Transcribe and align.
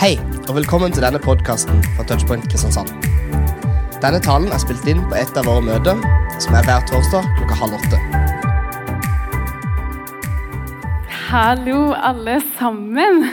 Hei, 0.00 0.14
og 0.48 0.54
velkommen 0.56 0.94
til 0.96 1.02
denne 1.04 1.18
podkasten 1.20 1.82
fra 1.92 2.04
Touchpoint 2.08 2.46
Kristiansand. 2.48 2.88
Denne 4.00 4.16
talen 4.24 4.48
er 4.48 4.60
spilt 4.62 4.86
inn 4.88 5.02
på 5.10 5.16
et 5.20 5.34
av 5.36 5.44
våre 5.44 5.60
møter, 5.60 5.98
som 6.40 6.54
er 6.56 6.64
hver 6.64 6.86
torsdag 6.88 7.26
klokka 7.36 7.58
halv 7.60 7.74
åtte. 7.76 7.98
Hallo, 11.26 11.82
alle 11.92 12.38
sammen. 12.54 13.26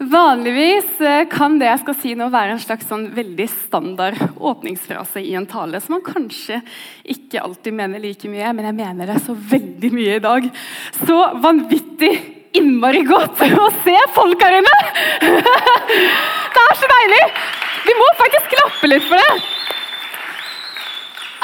Vanligvis 0.00 0.96
eh, 1.04 1.26
kan 1.28 1.58
det 1.60 1.68
jeg 1.68 1.82
skal 1.82 1.98
si 2.00 2.14
nå 2.16 2.30
være 2.32 2.54
en 2.54 2.62
slags 2.64 2.88
sånn 2.88 3.10
veldig 3.12 3.48
standard 3.52 4.16
åpningsfrase 4.32 5.20
i 5.28 5.34
en 5.36 5.44
tale, 5.50 5.82
som 5.84 5.98
man 5.98 6.06
kanskje 6.08 6.62
ikke 7.04 7.44
alltid 7.44 7.76
mener 7.76 8.00
like 8.00 8.32
mye, 8.32 8.54
men 8.56 8.70
jeg 8.70 8.78
mener 8.80 9.12
det 9.12 9.20
så 9.28 9.36
veldig 9.52 9.92
mye 9.92 10.16
i 10.16 10.24
dag. 10.24 10.48
Så 11.02 11.20
vanvittig 11.44 12.14
innmari 12.58 13.02
godt 13.08 13.42
å 13.46 13.68
se 13.84 13.96
folk 14.16 14.46
her 14.46 14.58
inne! 14.60 14.78
Det 16.56 16.64
er 16.64 16.80
så 16.80 16.88
deilig! 16.90 17.22
Vi 17.86 17.94
må 17.94 18.08
faktisk 18.18 18.50
klappe 18.56 18.88
litt 18.90 19.06
for 19.06 19.20
det. 19.20 19.56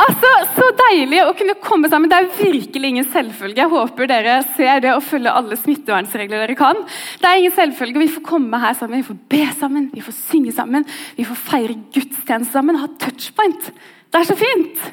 Altså, 0.03 0.30
Så 0.56 0.69
deilig 0.79 1.20
å 1.23 1.34
kunne 1.37 1.55
komme 1.62 1.91
sammen. 1.93 2.11
Det 2.11 2.19
er 2.19 2.30
virkelig 2.39 2.89
ingen 2.89 3.06
selvfølge. 3.12 3.61
Jeg 3.61 3.70
håper 3.70 4.09
dere 4.11 4.39
ser 4.56 4.80
det 4.84 4.95
og 4.97 5.05
følger 5.06 5.37
alle 5.37 5.59
smittevernregler 5.61 6.43
dere 6.43 6.56
kan. 6.59 6.80
Det 7.20 7.29
er 7.29 7.42
ingen 7.42 7.55
selvfølge. 7.55 8.03
Vi 8.03 8.15
får 8.17 8.27
komme 8.27 8.61
her 8.62 8.75
sammen, 8.79 9.03
vi 9.03 9.09
får 9.11 9.20
be 9.34 9.45
sammen, 9.61 9.91
vi 9.92 10.03
får 10.05 10.17
synge 10.17 10.56
sammen. 10.56 10.89
Vi 11.19 11.29
får 11.29 11.41
feire 11.45 11.79
gudstjeneste 11.95 12.56
sammen, 12.56 12.81
ha 12.83 12.91
touchpoint. 13.05 13.70
Det 14.12 14.20
er 14.20 14.29
så 14.29 14.39
fint! 14.39 14.91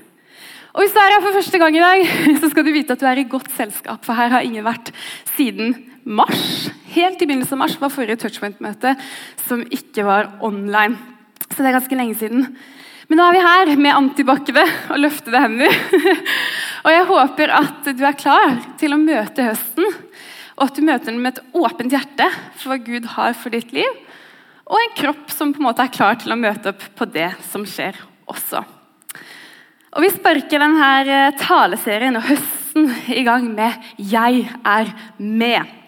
Og 0.70 0.84
Hvis 0.84 0.94
du 0.94 1.00
er 1.02 1.16
her 1.16 1.24
for 1.24 1.34
første 1.34 1.60
gang 1.60 1.76
i 1.76 1.82
dag, 1.82 2.04
så 2.42 2.50
skal 2.52 2.66
du 2.68 2.72
vite 2.76 2.94
at 2.94 3.02
du 3.02 3.08
er 3.10 3.20
i 3.20 3.28
godt 3.28 3.50
selskap. 3.56 4.04
For 4.06 4.16
her 4.16 4.36
har 4.36 4.46
ingen 4.46 4.68
vært 4.68 4.94
siden 5.34 5.74
mars. 6.04 6.70
Helt 6.94 7.22
i 7.22 7.28
begynnelsen 7.28 7.58
av 7.58 7.64
mars 7.66 7.78
var 7.82 7.94
forrige 7.94 8.20
touchpoint-møte 8.24 8.96
som 9.46 9.64
ikke 9.70 10.06
var 10.08 10.32
online. 10.46 10.98
Så 11.50 11.62
det 11.62 11.72
er 11.72 11.78
ganske 11.80 11.98
lenge 12.00 12.18
siden. 12.20 12.46
Men 13.10 13.18
nå 13.18 13.26
er 13.26 13.36
vi 13.36 13.46
her 13.46 13.72
med 13.82 13.96
antibac-ene 13.98 14.66
og 14.94 15.02
løftede 15.02 15.42
hender. 15.42 15.78
og 16.86 16.92
jeg 16.94 17.08
håper 17.10 17.54
at 17.58 17.88
du 17.98 18.04
er 18.06 18.18
klar 18.20 18.60
til 18.82 18.94
å 18.94 19.02
møte 19.02 19.48
høsten, 19.48 19.88
og 20.60 20.68
at 20.68 20.78
du 20.78 20.86
møter 20.86 21.10
den 21.10 21.24
med 21.24 21.38
et 21.40 21.58
åpent 21.58 21.96
hjerte 21.96 22.28
for 22.60 22.74
hva 22.74 22.78
Gud 22.84 23.08
har 23.16 23.34
for 23.40 23.56
ditt 23.56 23.74
liv, 23.74 23.90
og 24.70 24.78
en 24.78 24.94
kropp 25.00 25.32
som 25.34 25.56
på 25.56 25.64
en 25.64 25.66
måte 25.72 25.82
er 25.82 25.96
klar 25.96 26.20
til 26.22 26.36
å 26.36 26.38
møte 26.38 26.70
opp 26.70 26.84
på 27.00 27.08
det 27.10 27.32
som 27.50 27.66
skjer 27.66 27.98
også. 28.30 28.62
Og 29.98 30.06
Vi 30.06 30.12
sparker 30.14 30.62
denne 30.62 31.32
taleserien 31.42 32.20
og 32.20 32.28
høsten 32.30 32.92
i 33.10 33.26
gang 33.26 33.50
med 33.56 33.74
'Jeg 33.98 34.46
er 34.62 34.94
med'. 35.18 35.79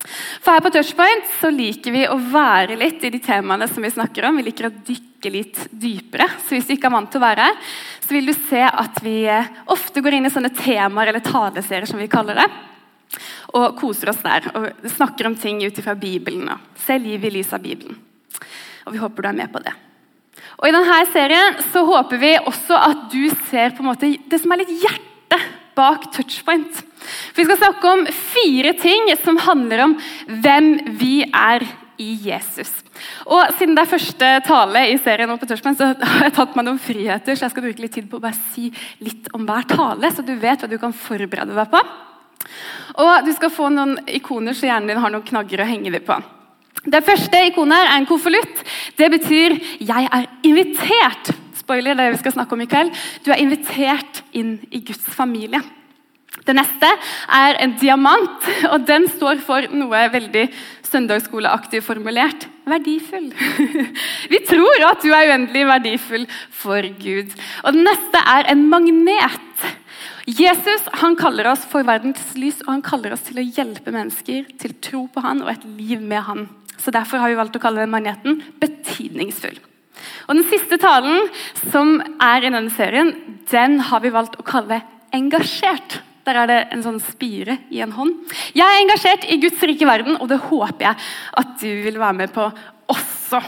For 0.00 0.54
her 0.54 0.62
på 0.64 0.70
Touchpoint 0.72 1.26
så 1.40 1.50
liker 1.52 1.92
vi 1.92 2.06
å 2.08 2.16
være 2.32 2.78
litt 2.80 3.02
i 3.04 3.12
de 3.12 3.20
temaene 3.22 3.68
som 3.68 3.84
vi 3.84 3.92
snakker 3.92 4.24
om. 4.28 4.38
Vi 4.40 4.46
liker 4.46 4.70
å 4.70 4.72
dykke 4.72 5.32
litt 5.32 5.60
dypere. 5.70 6.28
Så 6.46 6.56
hvis 6.56 6.68
du 6.68 6.74
ikke 6.76 6.88
er 6.88 6.94
vant 6.94 7.10
til 7.12 7.20
å 7.20 7.26
være 7.26 7.48
her, 7.50 7.58
så 8.06 8.16
vil 8.16 8.30
du 8.30 8.34
se 8.34 8.62
at 8.64 9.02
vi 9.04 9.18
eh, 9.28 9.50
ofte 9.70 10.00
går 10.00 10.16
inn 10.16 10.30
i 10.30 10.32
sånne 10.32 10.52
temaer 10.56 11.12
eller 11.12 11.24
taleserier, 11.24 11.88
som 11.90 12.00
vi 12.00 12.08
kaller 12.10 12.40
det. 12.40 12.48
Og 13.58 13.76
koser 13.76 14.14
oss 14.14 14.24
der. 14.24 14.48
Og 14.56 14.90
snakker 14.96 15.28
om 15.28 15.36
ting 15.36 15.60
ut 15.66 15.78
ifra 15.82 15.94
Bibelen. 15.98 16.48
Og 16.48 16.82
ser 16.86 17.02
livet 17.04 17.28
i 17.28 17.36
lys 17.36 17.52
av 17.52 17.60
Bibelen. 17.64 18.00
Og 18.88 18.96
vi 18.96 19.02
håper 19.02 19.26
du 19.26 19.32
er 19.34 19.40
med 19.42 19.52
på 19.52 19.60
det. 19.62 19.76
Og 20.60 20.68
I 20.68 20.74
denne 20.74 21.00
serien 21.12 21.60
så 21.72 21.84
håper 21.88 22.20
vi 22.20 22.34
også 22.40 22.76
at 22.76 23.08
du 23.12 23.22
ser 23.50 23.76
på 23.76 23.84
en 23.84 23.90
måte 23.92 24.14
det 24.30 24.40
som 24.40 24.52
er 24.52 24.62
litt 24.62 24.72
hjertet 24.80 25.50
bak 25.76 26.08
touchpoint. 26.16 26.80
For 27.30 27.42
Vi 27.42 27.48
skal 27.48 27.60
snakke 27.62 27.92
om 27.94 28.06
fire 28.32 28.74
ting 28.78 29.10
som 29.24 29.40
handler 29.40 29.84
om 29.86 29.96
hvem 30.26 30.72
vi 31.00 31.22
er 31.26 31.66
i 32.00 32.10
Jesus. 32.24 32.70
Og 33.28 33.52
Siden 33.58 33.76
det 33.76 33.84
er 33.84 33.92
første 33.92 34.30
tale 34.46 34.84
i 34.88 34.98
serien 35.02 35.32
på 35.38 35.48
Tørsmann, 35.48 35.76
så 35.76 35.92
har 36.14 36.28
jeg 36.28 36.36
tatt 36.38 36.56
meg 36.56 36.66
noen 36.68 36.80
friheter, 36.80 37.36
så 37.36 37.46
jeg 37.46 37.54
skal 37.54 37.66
bruke 37.66 37.84
litt 37.84 37.96
tid 37.96 38.08
på 38.10 38.20
å 38.20 38.24
bare 38.24 38.38
si 38.54 38.70
litt 39.04 39.28
om 39.36 39.44
hver 39.48 39.68
tale, 39.68 40.12
så 40.12 40.24
du 40.24 40.34
vet 40.40 40.62
hva 40.62 40.70
du 40.70 40.78
kan 40.80 40.96
forberede 40.96 41.56
deg 41.56 41.72
på. 41.72 41.82
Og 43.00 43.26
Du 43.26 43.32
skal 43.36 43.52
få 43.52 43.68
noen 43.72 43.98
ikoner, 44.10 44.56
så 44.56 44.68
hjernen 44.68 44.90
din 44.90 45.02
har 45.02 45.12
noen 45.12 45.26
knagger 45.26 45.62
å 45.62 45.68
henge 45.68 45.92
dem 45.92 46.06
på. 46.06 46.16
Det 46.80 47.02
første 47.04 47.42
ikonet 47.50 47.76
her 47.76 47.90
er 47.90 47.98
en 48.00 48.08
konvolutt. 48.08 48.62
Det 48.96 49.10
betyr 49.12 49.58
'jeg 49.80 50.08
er 50.10 50.26
invitert' 50.42 51.34
spoiler, 51.70 51.94
det 51.94 52.10
vi 52.12 52.18
skal 52.18 52.32
snakke 52.32 52.54
om 52.56 52.60
i 52.60 52.66
kveld. 52.66 52.90
Du 53.24 53.30
er 53.30 53.42
invitert 53.42 54.22
inn 54.32 54.58
i 54.70 54.80
Guds 54.80 55.04
familie. 55.14 55.60
Det 56.46 56.54
neste 56.56 56.88
er 57.36 57.58
en 57.60 57.72
diamant, 57.80 58.46
og 58.70 58.84
den 58.88 59.08
står 59.10 59.42
for 59.44 59.66
noe 59.74 60.06
veldig 60.12 60.46
søndagsskoleaktig 60.90 61.82
formulert 61.84 62.46
verdifull. 62.70 63.28
Vi 64.32 64.40
tror 64.48 64.86
at 64.88 65.04
du 65.04 65.10
er 65.10 65.32
uendelig 65.32 65.66
verdifull 65.68 66.26
for 66.62 66.86
Gud. 67.02 67.34
Og 67.64 67.76
det 67.76 67.84
neste 67.86 68.22
er 68.34 68.50
en 68.52 68.64
magnet. 68.70 69.66
Jesus 70.30 70.86
han 71.00 71.16
kaller 71.18 71.50
oss 71.50 71.64
for 71.68 71.86
verdens 71.86 72.22
lys, 72.38 72.60
og 72.66 72.74
han 72.76 72.84
kaller 72.86 73.14
oss 73.14 73.24
til 73.26 73.40
å 73.40 73.46
hjelpe 73.46 73.94
mennesker 73.94 74.50
til 74.60 74.76
tro 74.82 75.06
på 75.10 75.24
han 75.24 75.42
og 75.44 75.54
et 75.54 75.66
liv 75.78 76.02
med 76.02 76.22
han. 76.28 76.46
Så 76.80 76.94
Derfor 76.94 77.20
har 77.20 77.32
vi 77.32 77.38
valgt 77.40 77.58
å 77.58 77.62
kalle 77.62 77.82
den 77.82 77.92
magneten 77.92 78.40
betydningsfull. 78.62 79.58
Og 80.28 80.38
Den 80.38 80.46
siste 80.48 80.78
talen 80.80 81.26
som 81.68 81.98
er 82.22 82.46
i 82.46 82.52
denne 82.52 82.70
serien, 82.72 83.12
den 83.50 83.80
har 83.90 84.00
vi 84.00 84.14
valgt 84.14 84.38
å 84.40 84.46
kalle 84.46 84.80
engasjert. 85.12 86.00
Der 86.30 86.38
er 86.38 86.46
det 86.46 86.58
en 86.70 86.82
sånn 86.84 87.00
spire 87.02 87.56
i 87.74 87.80
en 87.82 87.90
hånd. 87.90 88.12
Jeg 88.54 88.62
er 88.62 88.82
engasjert 88.84 89.24
i 89.26 89.40
Guds 89.42 89.58
rike 89.66 89.86
verden, 89.88 90.14
og 90.22 90.28
det 90.30 90.38
håper 90.44 90.84
jeg 90.84 91.08
at 91.42 91.56
du 91.58 91.70
vil 91.88 91.98
være 91.98 92.18
med 92.20 92.30
på 92.30 92.44
også. 92.94 93.40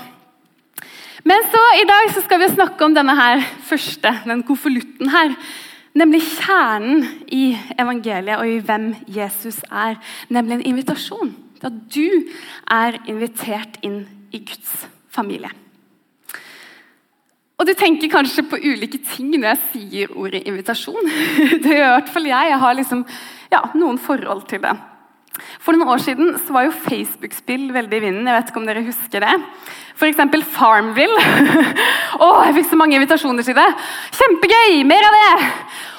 Men 1.22 1.46
så 1.52 1.60
i 1.78 1.86
dag 1.86 2.10
så 2.10 2.24
skal 2.24 2.42
vi 2.42 2.50
snakke 2.50 2.82
om 2.82 2.96
denne 2.96 3.14
her 3.14 3.44
første, 3.68 4.10
den 4.26 4.42
konvolutten 4.48 5.12
her. 5.14 5.36
Nemlig 5.94 6.24
kjernen 6.40 7.06
i 7.30 7.52
evangeliet 7.78 8.40
og 8.40 8.50
i 8.50 8.58
hvem 8.66 8.90
Jesus 9.06 9.60
er. 9.70 10.00
Nemlig 10.32 10.58
en 10.58 10.68
invitasjon. 10.72 11.34
At 11.62 11.78
du 11.94 12.26
er 12.66 12.98
invitert 13.06 13.78
inn 13.86 14.02
i 14.34 14.42
Guds 14.42 14.88
familie. 15.14 15.52
Og 17.62 17.68
Du 17.68 17.76
tenker 17.78 18.10
kanskje 18.10 18.42
på 18.42 18.58
ulike 18.58 18.98
ting 19.06 19.28
når 19.36 19.52
jeg 19.52 19.58
sier 19.70 20.14
ordet 20.18 20.40
invitasjon. 20.50 21.12
Det 21.62 21.76
gjør 21.76 21.92
i 21.92 21.92
hvert 21.94 22.08
fall 22.10 22.24
jeg. 22.26 22.48
Jeg 22.50 22.58
har 22.58 22.74
liksom, 22.74 23.04
ja, 23.52 23.60
noen 23.78 24.00
forhold 24.02 24.48
til 24.50 24.64
det. 24.64 24.72
For 25.62 25.72
noen 25.72 25.92
år 25.94 26.00
siden 26.02 26.32
så 26.42 26.52
var 26.56 26.66
jo 26.66 26.74
Facebook-spill 26.74 27.70
veldig 27.72 28.00
i 28.00 28.02
vinden. 28.02 28.26
Jeg 28.26 28.34
vet 28.34 28.50
ikke 28.50 28.60
om 28.60 28.66
dere 28.66 28.82
husker 28.84 29.22
det. 29.22 29.36
F.eks. 29.94 30.18
Farmville. 30.56 31.20
oh, 32.24 32.42
jeg 32.48 32.56
fikk 32.58 32.72
så 32.72 32.78
mange 32.80 32.98
invitasjoner 32.98 33.46
til 33.46 33.54
det. 33.56 33.68
Kjempegøy! 34.18 34.82
Mer 34.88 35.06
av 35.06 35.18
det! 35.20 35.52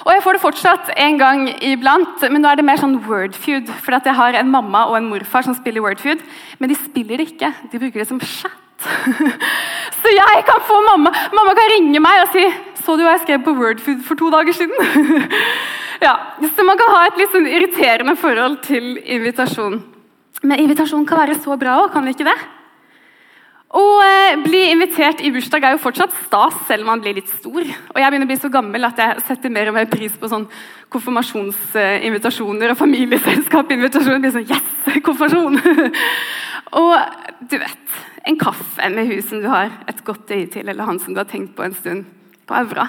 Og 0.03 0.11
jeg 0.11 0.23
får 0.25 0.35
det 0.35 0.43
fortsatt 0.43 0.91
en 0.99 1.21
gang 1.21 1.45
iblant, 1.63 2.27
men 2.27 2.43
nå 2.43 2.51
er 2.51 2.59
det 2.59 2.67
mer 2.67 2.81
sånn 2.81 2.99
Wordfeud. 3.07 3.71
For 3.85 3.95
jeg 3.95 4.17
har 4.19 4.35
en 4.41 4.51
mamma 4.51 4.83
og 4.91 4.99
en 4.99 5.07
morfar 5.13 5.47
som 5.47 5.55
spiller 5.55 5.85
Wordfeud, 5.85 6.27
men 6.59 6.73
de 6.73 6.77
spiller 6.81 7.23
det 7.23 7.31
ikke. 7.31 7.53
De 7.71 7.79
bruker 7.79 8.03
det 8.03 8.09
som 8.11 8.19
chat. 8.19 8.62
Så 10.03 10.11
jeg 10.11 10.43
kan 10.47 10.63
få 10.67 10.79
mamma 10.83 11.11
Mamma 11.33 11.53
kan 11.57 11.71
ringe 11.71 11.99
meg 12.03 12.23
og 12.23 12.33
si 12.35 12.43
'Så 12.83 12.97
du 12.97 13.03
hva 13.03 13.15
jeg 13.15 13.23
skrev 13.23 13.43
på 13.45 13.55
Wordfood 13.59 14.03
for 14.03 14.19
to 14.19 14.29
dager 14.33 14.53
siden?' 14.53 15.29
ja, 16.07 16.15
Så 16.41 16.65
man 16.67 16.77
kan 16.77 16.91
ha 16.95 17.05
et 17.07 17.17
litt 17.17 17.31
sånn 17.31 17.47
irriterende 17.47 18.15
forhold 18.19 18.59
til 18.65 18.97
invitasjon. 19.05 19.79
Men 20.43 20.59
invitasjon 20.59 21.05
kan 21.07 21.23
være 21.23 21.39
så 21.39 21.55
bra 21.59 21.77
òg, 21.83 21.93
kan 21.93 22.03
det 22.03 22.17
ikke 22.17 22.27
det? 22.27 22.39
Å 23.73 23.83
eh, 24.05 24.35
bli 24.37 24.67
invitert 24.69 25.21
i 25.25 25.31
bursdag 25.33 25.63
er 25.65 25.73
jo 25.73 25.81
fortsatt 25.81 26.13
stas, 26.27 26.57
selv 26.67 26.85
om 26.85 26.91
man 26.91 27.01
blir 27.01 27.15
litt 27.17 27.31
stor. 27.39 27.63
Og 27.63 27.97
jeg 27.97 28.11
begynner 28.11 28.27
å 28.27 28.29
bli 28.29 28.37
så 28.37 28.51
gammel 28.53 28.85
at 28.85 28.99
jeg 29.01 29.23
setter 29.25 29.53
mer 29.53 29.71
og 29.71 29.77
mer 29.79 29.87
pris 29.89 30.13
på 30.19 30.29
sånn 30.29 30.45
konfirmasjonsinvitasjoner 30.93 32.73
og 32.75 32.77
familieselskapinvitasjoner. 32.77 34.21
blir 34.21 34.35
sånn, 34.35 34.45
yes, 34.51 34.99
konfirmasjon! 35.07 35.57
og 36.83 37.47
du 37.49 37.55
vet 37.63 37.95
en 38.29 38.37
kaffe 38.39 38.89
med 38.93 39.09
hun 39.09 39.23
som 39.25 39.41
du 39.41 39.49
har 39.49 39.73
et 39.89 40.03
godt 40.05 40.29
øye 40.35 40.45
til, 40.53 40.69
eller 40.69 40.85
han 40.91 41.01
som 41.01 41.15
du 41.15 41.23
har 41.23 41.31
tenkt 41.31 41.55
på 41.57 41.65
en 41.65 41.73
stund, 41.79 42.05
på 42.45 42.57
Aura. 42.59 42.85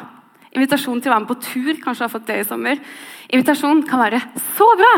Invitasjon 0.53 1.01
til 1.01 1.09
å 1.09 1.15
være 1.15 1.25
med 1.25 1.31
på 1.33 1.39
tur, 1.49 1.73
kanskje 1.81 2.05
du 2.05 2.07
har 2.07 2.13
fått 2.13 2.29
det 2.29 2.43
i 2.43 2.49
sommer. 2.51 2.85
Invitasjon 3.33 3.81
kan 3.89 4.05
være 4.05 4.21
så 4.53 4.69
bra! 4.79 4.93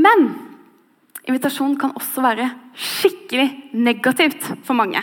Men 0.00 0.24
invitasjon 1.28 1.76
kan 1.78 1.94
også 1.98 2.22
være 2.24 2.48
skikkelig 2.74 3.48
negativt 3.72 4.46
for 4.66 4.76
mange. 4.78 5.02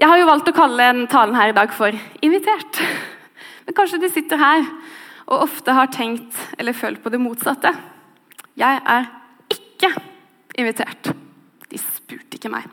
Jeg 0.00 0.08
har 0.08 0.18
jo 0.18 0.26
valgt 0.26 0.48
å 0.50 0.56
kalle 0.56 0.88
denne 0.88 1.10
talen 1.10 1.36
her 1.36 1.52
i 1.52 1.56
dag 1.56 1.72
for 1.72 1.92
'invitert'. 1.92 2.80
Men 3.66 3.74
kanskje 3.74 4.00
du 4.00 4.08
sitter 4.08 4.36
her 4.36 4.64
og 5.26 5.44
ofte 5.44 5.72
har 5.72 5.86
tenkt 5.86 6.34
eller 6.58 6.72
følt 6.72 7.02
på 7.02 7.10
det 7.10 7.20
motsatte. 7.20 7.70
Jeg 8.56 8.80
er 8.84 9.06
ikke 9.50 9.94
invitert 10.58 11.12
De 11.70 11.78
spurte 11.78 12.36
ikke 12.36 12.50
meg. 12.52 12.66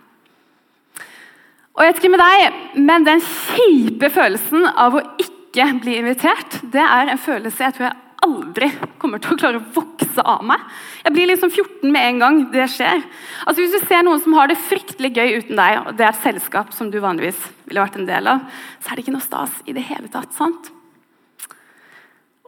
Og 1.73 1.85
jeg 1.85 1.93
vet 1.93 2.01
ikke 2.03 2.11
med 2.11 2.19
deg, 2.19 2.53
men 2.75 3.05
Den 3.05 3.21
kjipe 3.21 4.09
følelsen 4.09 4.65
av 4.65 4.95
å 4.95 5.05
ikke 5.17 5.79
bli 5.81 5.95
invitert, 5.95 6.59
det 6.73 6.81
er 6.83 7.09
en 7.09 7.17
følelse 7.17 7.63
jeg 7.63 7.73
tror 7.73 7.87
jeg 7.87 8.08
aldri 8.25 8.69
kommer 9.01 9.21
til 9.21 9.35
å 9.35 9.39
klare 9.39 9.59
å 9.61 9.67
vokse 9.75 10.23
av 10.25 10.43
meg. 10.47 10.63
Jeg 11.05 11.15
blir 11.15 11.29
liksom 11.29 11.51
14 11.51 11.93
med 11.93 12.07
en 12.07 12.21
gang 12.23 12.39
det 12.53 12.67
skjer. 12.73 13.03
Altså 13.45 13.63
Hvis 13.63 13.75
du 13.77 13.87
ser 13.87 14.03
noen 14.05 14.21
som 14.23 14.35
har 14.37 14.49
det 14.51 14.59
fryktelig 14.61 15.13
gøy 15.15 15.39
uten 15.39 15.59
deg, 15.59 15.79
og 15.83 15.95
det 15.97 16.05
er 16.07 16.11
et 16.11 16.23
selskap 16.25 16.73
som 16.75 16.91
du 16.91 16.99
vanligvis 17.03 17.39
ville 17.69 17.83
vært 17.83 17.99
en 17.99 18.09
del 18.09 18.29
av, 18.31 18.45
så 18.79 18.91
er 18.91 18.99
det 18.99 19.05
ikke 19.05 19.15
noe 19.15 19.25
stas 19.25 19.61
i 19.65 19.75
det 19.77 19.85
hele 19.89 20.11
tatt. 20.11 20.33
sant? 20.35 20.71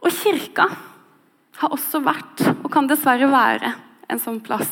Og 0.02 0.10
kirka 0.10 0.66
har 1.62 1.74
også 1.74 2.02
vært, 2.02 2.42
og 2.62 2.70
kan 2.74 2.88
dessverre 2.90 3.28
være, 3.30 3.74
en 4.10 4.20
sånn 4.20 4.40
plass. 4.44 4.70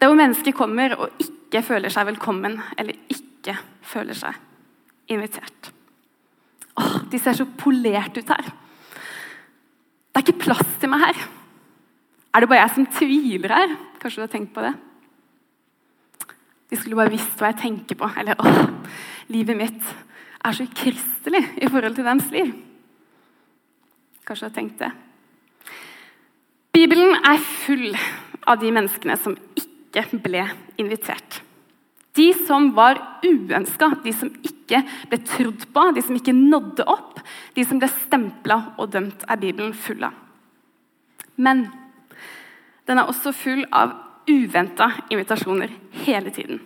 Der 0.00 0.08
hvor 0.08 0.18
mennesker 0.18 0.54
kommer 0.56 0.94
og 0.96 1.20
ikke 1.22 1.62
føler 1.66 1.92
seg 1.92 2.08
velkommen, 2.08 2.56
eller 2.78 2.96
ikke 3.12 3.54
føler 3.86 4.16
seg 4.16 4.38
invitert. 5.12 5.72
Åh, 6.78 6.96
De 7.10 7.20
ser 7.20 7.36
så 7.36 7.46
polert 7.58 8.16
ut 8.18 8.32
her. 8.32 8.50
Det 10.18 10.24
er 10.24 10.32
ikke 10.32 10.48
plass 10.48 10.70
til 10.82 10.90
meg 10.90 10.98
her. 11.04 11.18
Er 12.34 12.42
det 12.42 12.48
bare 12.50 12.64
jeg 12.64 12.74
som 12.74 12.86
tviler 12.90 13.52
her? 13.54 13.74
Kanskje 14.02 14.18
du 14.18 14.24
har 14.24 14.30
tenkt 14.32 14.50
på 14.50 14.64
det? 14.64 14.72
De 16.66 16.76
skulle 16.76 16.98
bare 16.98 17.12
visst 17.12 17.38
hva 17.38 17.52
jeg 17.52 17.60
tenker 17.60 17.94
på. 18.00 18.08
Eller 18.18 18.34
åh, 18.42 18.58
livet 19.30 19.54
mitt 19.60 19.92
er 20.42 20.56
så 20.58 20.66
ukristelig 20.66 21.44
i 21.62 21.70
forhold 21.70 21.94
til 21.94 22.10
deres 22.10 22.34
liv. 22.34 22.50
Kanskje 24.26 24.42
du 24.42 24.50
har 24.50 24.56
tenkt 24.58 24.82
det. 24.82 24.90
Bibelen 26.74 27.14
er 27.22 27.38
full 27.62 27.94
av 28.42 28.58
de 28.58 28.74
menneskene 28.74 29.14
som 29.22 29.38
ikke 29.54 30.18
ble 30.26 30.48
invitert. 30.82 31.44
De 32.18 32.28
som 32.46 32.72
var 32.74 32.98
uønska, 33.22 33.92
de 34.02 34.12
som 34.16 34.30
ikke 34.42 34.82
ble 35.10 35.18
trodd 35.22 35.66
på, 35.74 35.84
de 35.94 36.02
som 36.04 36.16
ikke 36.18 36.34
nådde 36.34 36.86
opp, 36.90 37.20
de 37.54 37.64
som 37.66 37.78
ble 37.80 37.90
stempla 37.92 38.58
og 38.76 38.90
dømt, 38.94 39.22
er 39.28 39.40
Bibelen 39.40 39.74
full 39.76 40.02
av. 40.08 40.16
Men 41.38 41.68
den 42.88 42.98
er 42.98 43.06
også 43.06 43.34
full 43.36 43.62
av 43.70 43.94
uventa 44.28 44.90
invitasjoner 45.12 45.70
hele 46.04 46.32
tiden. 46.34 46.58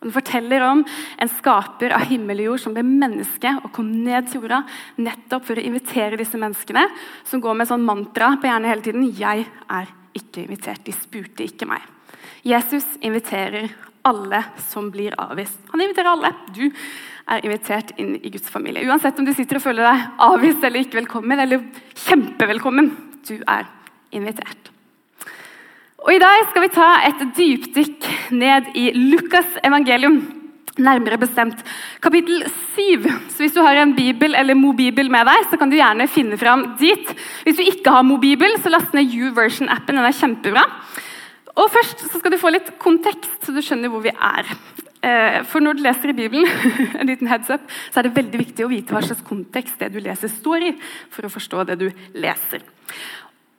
Og 0.00 0.08
den 0.08 0.14
forteller 0.16 0.64
om 0.64 0.80
en 1.20 1.30
skaper 1.36 1.92
av 1.92 2.06
himmel 2.08 2.40
og 2.40 2.46
jord 2.48 2.62
som 2.62 2.74
ble 2.76 2.84
menneske 2.86 3.52
og 3.60 3.68
kom 3.76 3.90
ned 4.04 4.30
til 4.30 4.40
jorda 4.40 4.62
nettopp 4.96 5.44
for 5.50 5.60
å 5.60 5.64
invitere 5.64 6.16
disse 6.16 6.40
menneskene, 6.40 6.86
som 7.28 7.42
går 7.44 7.58
med 7.60 7.68
sånn 7.68 7.84
mantra 7.84 8.32
på 8.40 8.48
hjernen 8.48 8.70
hele 8.70 8.84
tiden 8.86 9.04
'Jeg 9.12 9.46
er 9.68 9.86
ikke 10.16 10.44
invitert. 10.48 10.84
De 10.84 10.92
spurte 10.92 11.44
ikke 11.44 11.68
meg'. 11.68 11.84
Jesus 12.42 12.86
inviterer 13.02 13.68
alle 14.06 14.42
som 14.70 14.90
blir 14.92 15.14
avvist. 15.20 15.58
Han 15.72 15.82
inviterer 15.84 16.12
alle. 16.12 16.32
Du 16.54 16.64
er 17.30 17.44
invitert 17.44 17.92
inn 18.00 18.16
i 18.18 18.32
Guds 18.32 18.50
familie. 18.50 18.86
Uansett 18.88 19.18
om 19.20 19.28
du 19.28 19.34
sitter 19.36 19.60
og 19.60 19.64
føler 19.64 19.86
deg 19.86 20.24
avvist 20.30 20.64
eller 20.66 20.84
ikke 20.84 21.02
velkommen, 21.02 21.44
eller 21.44 21.64
kjempevelkommen. 22.06 22.90
Du 23.28 23.36
er 23.44 23.68
invitert. 24.16 24.70
Og 26.00 26.14
I 26.14 26.20
dag 26.22 26.46
skal 26.48 26.64
vi 26.64 26.72
ta 26.72 26.90
et 27.04 27.24
dypdykk 27.36 28.06
ned 28.32 28.70
i 28.78 28.90
Lukas 28.96 29.58
evangelium. 29.66 30.20
Nærmere 30.80 31.18
bestemt 31.20 31.60
kapittel 32.00 32.46
7. 32.76 33.04
Så 33.28 33.42
Hvis 33.42 33.52
du 33.52 33.60
har 33.60 33.76
en 33.76 33.92
bibel 33.94 34.34
eller 34.34 34.56
Mobibel 34.56 35.10
med 35.12 35.28
deg, 35.28 35.50
så 35.50 35.58
kan 35.60 35.68
du 35.68 35.76
gjerne 35.76 36.08
finne 36.08 36.38
fram 36.40 36.64
dit. 36.80 37.12
Hvis 37.44 37.58
du 37.58 37.62
ikke 37.66 37.92
har 37.92 38.06
Mobibel, 38.06 38.56
så 38.62 38.72
last 38.72 38.94
ned 38.96 39.12
YouVersion-appen. 39.12 39.98
Den 39.98 40.08
er 40.08 40.16
kjempebra. 40.16 40.64
Og 41.60 41.68
Først 41.72 42.06
så 42.08 42.20
skal 42.20 42.32
du 42.32 42.40
få 42.40 42.52
litt 42.54 42.72
kontekst, 42.80 43.42
så 43.44 43.52
du 43.52 43.60
skjønner 43.64 43.92
hvor 43.92 44.02
vi 44.04 44.12
er. 44.14 44.48
Eh, 45.00 45.40
for 45.48 45.64
når 45.64 45.76
du 45.76 45.84
leser 45.84 46.12
i 46.12 46.16
Bibelen, 46.16 46.48
en 47.00 47.08
liten 47.08 47.28
heads 47.30 47.52
up, 47.52 47.64
så 47.92 48.00
er 48.00 48.08
det 48.08 48.16
veldig 48.16 48.40
viktig 48.40 48.64
å 48.64 48.70
vite 48.72 48.96
hva 48.96 49.02
slags 49.04 49.24
kontekst 49.26 49.80
det 49.80 49.92
du 49.94 50.00
leser, 50.04 50.32
står 50.32 50.66
i, 50.70 50.74
for 51.12 51.28
å 51.28 51.32
forstå 51.32 51.64
det 51.70 51.78
du 51.80 51.88
leser. 52.20 52.64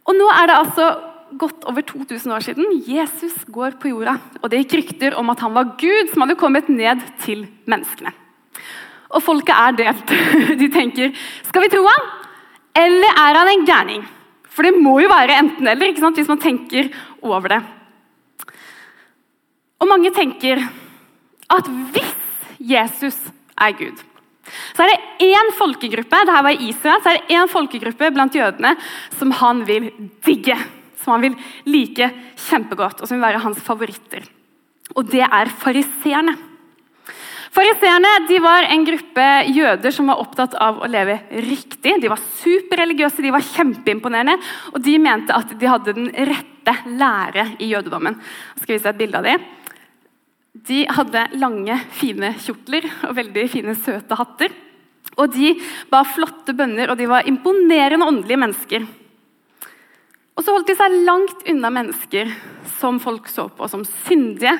Og 0.09 0.17
Nå 0.17 0.29
er 0.33 0.49
det 0.49 0.57
altså 0.57 0.91
gått 1.39 1.65
over 1.69 1.85
2000 1.87 2.33
år 2.35 2.43
siden 2.43 2.81
Jesus 2.83 3.35
går 3.47 3.77
på 3.81 3.93
jorda. 3.93 4.17
Og 4.41 4.49
det 4.51 4.63
gikk 4.63 4.79
rykter 4.79 5.15
om 5.19 5.29
at 5.31 5.43
han 5.45 5.53
var 5.55 5.75
Gud 5.79 6.11
som 6.11 6.25
hadde 6.25 6.39
kommet 6.39 6.69
ned 6.69 7.03
til 7.23 7.45
menneskene. 7.71 8.11
Og 9.11 9.23
folket 9.23 9.55
er 9.55 9.77
delt. 9.77 10.15
De 10.61 10.71
tenker 10.71 11.13
skal 11.47 11.65
vi 11.65 11.71
tro 11.71 11.85
han, 11.87 12.09
eller 12.81 13.21
er 13.23 13.39
han 13.39 13.51
en 13.51 13.67
gærning? 13.67 14.03
For 14.51 14.67
det 14.67 14.75
må 14.83 14.97
jo 14.99 15.07
være 15.11 15.37
enten-eller 15.39 15.93
hvis 15.95 16.27
man 16.27 16.41
tenker 16.41 16.91
over 17.23 17.55
det. 17.55 17.61
Og 19.81 19.89
mange 19.89 20.13
tenker 20.13 20.61
at 21.51 21.69
hvis 21.93 22.15
Jesus 22.61 23.17
er 23.57 23.73
Gud, 23.77 23.97
så 24.75 24.83
er 24.83 24.91
det 24.91 25.31
én 25.31 25.51
folkegruppe 25.55 26.21
dette 26.25 26.43
var 26.43 26.53
i 26.53 26.69
Israel, 26.69 27.01
så 27.01 27.11
er 27.11 27.21
det 27.21 27.37
en 27.37 27.49
folkegruppe 27.49 28.11
blant 28.13 28.35
jødene 28.35 28.75
som 29.17 29.33
han 29.41 29.65
vil 29.67 29.89
digge. 30.25 30.57
Som 31.01 31.15
han 31.15 31.23
vil 31.25 31.35
like 31.65 32.11
kjempegodt, 32.37 33.01
og 33.01 33.09
som 33.09 33.17
vil 33.17 33.25
være 33.25 33.41
hans 33.41 33.61
favoritter. 33.65 34.27
Og 34.93 35.07
det 35.09 35.23
er 35.23 35.49
fariseerne. 35.63 36.35
Fariseerne 37.51 38.39
var 38.43 38.67
en 38.71 38.85
gruppe 38.87 39.25
jøder 39.51 39.91
som 39.91 40.11
var 40.11 40.21
opptatt 40.21 40.53
av 40.61 40.77
å 40.79 40.87
leve 40.87 41.17
riktig. 41.43 41.97
De 41.99 42.11
var 42.11 42.21
superreligiøse, 42.43 43.23
de 43.23 43.33
var 43.33 43.43
kjempeimponerende, 43.43 44.37
og 44.71 44.79
de 44.85 44.93
mente 45.01 45.35
at 45.35 45.51
de 45.59 45.71
hadde 45.71 45.95
den 45.97 46.11
rette 46.29 46.77
lære 46.85 47.49
i 47.59 47.71
jødedommen. 47.73 48.21
Jeg 48.55 48.63
Skal 48.63 48.77
vise 48.77 48.93
et 48.93 49.01
bilde 49.01 49.19
av 49.19 49.27
dem? 49.27 49.49
De 50.51 50.83
hadde 50.91 51.27
lange, 51.39 51.77
fine 51.95 52.33
kjortler 52.43 52.87
og 53.07 53.15
veldig 53.15 53.45
fine, 53.51 53.75
søte 53.79 54.17
hatter. 54.19 54.51
Og 55.15 55.31
De 55.31 55.53
var 55.91 56.09
flotte 56.11 56.55
bønner, 56.55 56.91
og 56.91 56.99
de 56.99 57.07
var 57.07 57.27
imponerende 57.27 58.07
åndelige 58.07 58.41
mennesker. 58.41 58.87
Og 60.35 60.43
så 60.43 60.55
holdt 60.55 60.71
de 60.71 60.77
seg 60.79 61.01
langt 61.07 61.43
unna 61.51 61.71
mennesker 61.73 62.31
som 62.79 62.99
folk 63.03 63.27
så 63.31 63.47
på 63.53 63.67
som 63.71 63.83
syndige 64.07 64.55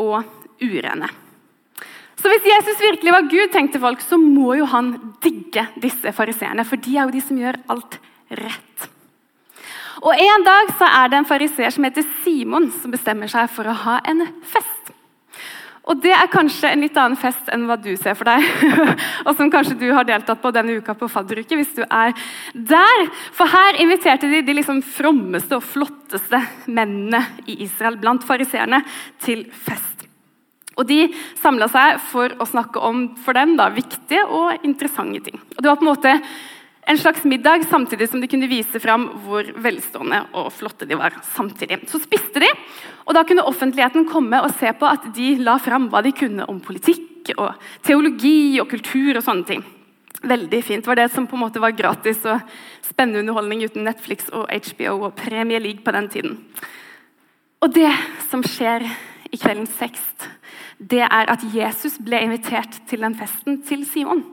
og 0.00 0.24
urene. 0.60 1.08
Så 2.20 2.30
Hvis 2.32 2.46
Jesus 2.48 2.80
virkelig 2.80 3.12
var 3.12 3.28
Gud, 3.28 3.50
tenkte 3.52 3.80
folk, 3.80 4.00
så 4.00 4.16
må 4.16 4.54
jo 4.56 4.64
han 4.68 4.94
digge 5.24 5.66
disse 5.80 6.12
fariseerne. 6.16 6.64
For 6.64 6.80
de 6.80 6.96
er 6.96 7.04
jo 7.04 7.16
de 7.16 7.20
som 7.24 7.40
gjør 7.40 7.60
alt 7.68 7.98
rett. 8.32 8.88
Og 10.04 10.12
En 10.12 10.44
dag 10.44 10.72
så 10.78 10.88
er 10.88 11.10
det 11.10 11.20
en 11.20 11.28
fariseer 11.28 11.72
som 11.72 11.84
heter 11.84 12.04
Simon, 12.24 12.70
som 12.72 12.92
bestemmer 12.92 13.28
seg 13.28 13.48
for 13.52 13.68
å 13.68 13.76
ha 13.84 13.98
en 14.08 14.24
fest. 14.40 14.83
Og 15.84 16.00
det 16.00 16.14
er 16.16 16.30
kanskje 16.32 16.70
en 16.72 16.80
litt 16.80 16.96
annen 16.96 17.18
fest 17.20 17.50
enn 17.52 17.66
hva 17.68 17.76
du 17.76 17.90
ser 18.00 18.16
for 18.16 18.28
deg. 18.28 18.44
og 19.26 19.34
som 19.36 19.50
kanskje 19.52 19.76
du 19.82 19.90
har 19.92 20.06
deltatt 20.08 20.40
på 20.40 20.52
denne 20.56 20.78
uka 20.80 20.94
på 20.96 21.10
fadderuke, 21.12 21.58
hvis 21.60 21.74
du 21.76 21.82
er 21.84 22.14
der. 22.54 23.04
For 23.36 23.52
her 23.52 23.80
inviterte 23.84 24.30
de 24.30 24.40
de 24.46 24.56
liksom 24.56 24.80
frommeste 24.84 25.58
og 25.58 25.66
flotteste 25.66 26.40
mennene 26.72 27.20
i 27.44 27.60
Israel 27.66 28.00
blant 28.00 28.24
fariseerne 28.24 28.80
til 29.24 29.44
fest. 29.66 30.06
Og 30.74 30.88
De 30.88 31.04
samla 31.38 31.68
seg 31.70 32.00
for 32.10 32.32
å 32.40 32.48
snakke 32.48 32.80
om 32.82 33.06
for 33.22 33.36
dem 33.36 33.54
da, 33.58 33.68
viktige 33.70 34.24
og 34.24 34.64
interessante 34.66 35.20
ting. 35.28 35.38
Og 35.54 35.60
Det 35.60 35.70
var 35.70 35.78
på 35.78 35.86
en 35.86 35.92
måte 35.92 36.16
en 36.86 36.98
slags 36.98 37.24
middag, 37.24 37.64
samtidig 37.64 38.08
som 38.08 38.20
de 38.20 38.28
kunne 38.28 38.48
vise 38.48 38.80
fram 38.80 39.06
hvor 39.24 39.46
velstående 39.64 40.20
og 40.36 40.50
flotte 40.52 40.88
de 40.88 40.98
var. 41.00 41.14
samtidig. 41.34 41.80
Så 41.88 42.00
spiste 42.02 42.40
de, 42.40 42.50
og 43.06 43.14
da 43.14 43.24
kunne 43.24 43.44
offentligheten 43.44 44.04
komme 44.08 44.42
og 44.42 44.52
se 44.58 44.72
på 44.72 44.86
at 44.86 45.14
de 45.16 45.36
la 45.40 45.56
fram 45.58 45.88
hva 45.88 46.02
de 46.04 46.12
kunne 46.12 46.44
om 46.48 46.60
politikk 46.60 47.32
og 47.38 47.54
teologi 47.82 48.60
og 48.60 48.68
kultur 48.68 49.16
og 49.16 49.24
sånne 49.24 49.48
ting. 49.48 49.64
Veldig 50.24 50.60
fint. 50.64 50.84
Det 50.84 50.88
var 50.88 51.00
det 51.00 51.10
som 51.12 51.26
på 51.26 51.36
en 51.36 51.44
måte 51.44 51.60
var 51.60 51.76
gratis 51.76 52.20
og 52.24 52.40
spennende 52.84 53.20
underholdning 53.24 53.64
uten 53.64 53.84
Netflix 53.84 54.28
og 54.32 54.48
HBO 54.48 55.08
og 55.08 55.16
Premier 55.16 55.60
League 55.60 55.84
på 55.84 55.92
den 55.92 56.08
tiden. 56.08 56.38
Og 57.60 57.72
det 57.72 57.92
som 58.28 58.44
skjer 58.44 58.84
i 59.32 59.40
kveldens 59.40 59.72
tekst, 59.78 60.28
det 60.78 61.04
er 61.04 61.30
at 61.32 61.44
Jesus 61.54 61.96
ble 62.02 62.20
invitert 62.24 62.82
til 62.88 63.04
den 63.04 63.16
festen 63.16 63.62
til 63.64 63.84
Simon. 63.88 64.24